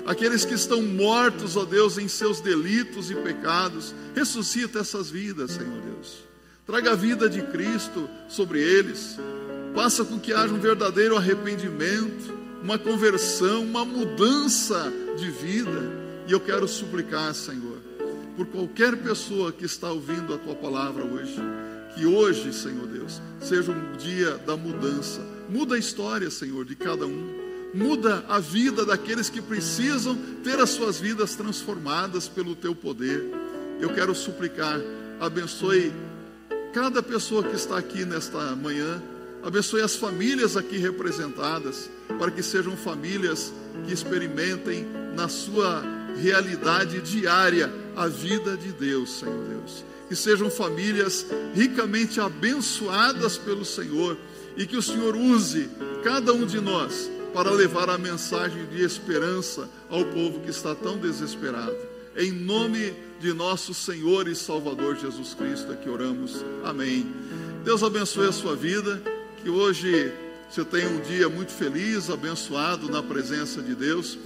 Aqueles 0.07 0.43
que 0.43 0.55
estão 0.55 0.81
mortos, 0.81 1.55
ó 1.55 1.65
Deus, 1.65 1.99
em 1.99 2.07
seus 2.07 2.41
delitos 2.41 3.11
e 3.11 3.15
pecados, 3.15 3.93
ressuscita 4.15 4.79
essas 4.79 5.11
vidas, 5.11 5.51
Senhor 5.51 5.81
Deus. 5.81 6.25
Traga 6.65 6.93
a 6.93 6.95
vida 6.95 7.29
de 7.29 7.43
Cristo 7.43 8.09
sobre 8.27 8.59
eles. 8.59 9.19
Faça 9.75 10.03
com 10.03 10.19
que 10.19 10.33
haja 10.33 10.51
um 10.51 10.59
verdadeiro 10.59 11.15
arrependimento, 11.15 12.33
uma 12.63 12.79
conversão, 12.79 13.63
uma 13.63 13.85
mudança 13.85 14.91
de 15.15 15.29
vida. 15.29 16.05
E 16.27 16.31
eu 16.31 16.39
quero 16.39 16.67
suplicar, 16.67 17.33
Senhor, 17.33 17.77
por 18.35 18.45
qualquer 18.47 18.97
pessoa 18.97 19.51
que 19.51 19.65
está 19.65 19.91
ouvindo 19.91 20.33
a 20.33 20.37
tua 20.37 20.55
palavra 20.55 21.03
hoje, 21.03 21.35
que 21.95 22.05
hoje, 22.05 22.51
Senhor 22.53 22.87
Deus, 22.87 23.21
seja 23.39 23.71
um 23.71 23.97
dia 23.97 24.31
da 24.37 24.57
mudança. 24.57 25.21
Muda 25.49 25.75
a 25.75 25.79
história, 25.79 26.29
Senhor, 26.29 26.65
de 26.65 26.75
cada 26.75 27.05
um. 27.05 27.45
Muda 27.73 28.23
a 28.27 28.39
vida 28.39 28.85
daqueles 28.85 29.29
que 29.29 29.41
precisam 29.41 30.17
ter 30.43 30.59
as 30.59 30.69
suas 30.69 30.99
vidas 30.99 31.35
transformadas 31.35 32.27
pelo 32.27 32.55
teu 32.55 32.73
poder. 32.73 33.23
Eu 33.79 33.93
quero 33.93 34.15
suplicar, 34.15 34.79
abençoe 35.19 35.91
cada 36.73 37.01
pessoa 37.01 37.43
que 37.43 37.55
está 37.55 37.77
aqui 37.77 38.05
nesta 38.05 38.55
manhã, 38.55 39.01
Abençoe 39.45 39.81
as 39.81 39.95
famílias 39.95 40.57
aqui 40.57 40.79
representadas, 40.79 41.87
para 42.17 42.31
que 42.31 42.41
sejam 42.41 42.75
famílias 42.75 43.53
que 43.85 43.93
experimentem 43.93 44.87
na 45.15 45.27
sua 45.27 45.83
realidade 46.21 47.01
diária 47.01 47.71
a 47.95 48.07
vida 48.07 48.55
de 48.55 48.71
Deus, 48.71 49.19
Senhor 49.19 49.43
Deus. 49.47 49.83
Que 50.07 50.15
sejam 50.15 50.49
famílias 50.49 51.25
ricamente 51.53 52.19
abençoadas 52.19 53.37
pelo 53.37 53.65
Senhor 53.65 54.17
e 54.55 54.65
que 54.65 54.77
o 54.77 54.81
Senhor 54.81 55.15
use 55.15 55.69
cada 56.03 56.31
um 56.33 56.45
de 56.45 56.61
nós 56.61 57.09
para 57.33 57.51
levar 57.51 57.89
a 57.89 57.97
mensagem 57.97 58.65
de 58.67 58.81
esperança 58.81 59.67
ao 59.89 60.05
povo 60.05 60.39
que 60.39 60.49
está 60.49 60.73
tão 60.73 60.97
desesperado. 60.97 61.75
Em 62.15 62.31
nome 62.31 62.93
de 63.19 63.33
nosso 63.33 63.73
Senhor 63.73 64.27
e 64.27 64.35
Salvador 64.35 64.95
Jesus 64.95 65.33
Cristo 65.33 65.73
é 65.73 65.75
que 65.75 65.89
oramos. 65.89 66.45
Amém. 66.63 67.05
Deus 67.63 67.83
abençoe 67.83 68.29
a 68.29 68.31
sua 68.31 68.55
vida, 68.55 69.01
que 69.43 69.49
hoje 69.49 70.13
você 70.49 70.63
tenha 70.63 70.87
um 70.87 71.01
dia 71.01 71.27
muito 71.27 71.51
feliz, 71.51 72.09
abençoado 72.09 72.89
na 72.89 73.01
presença 73.01 73.61
de 73.61 73.75
Deus. 73.75 74.17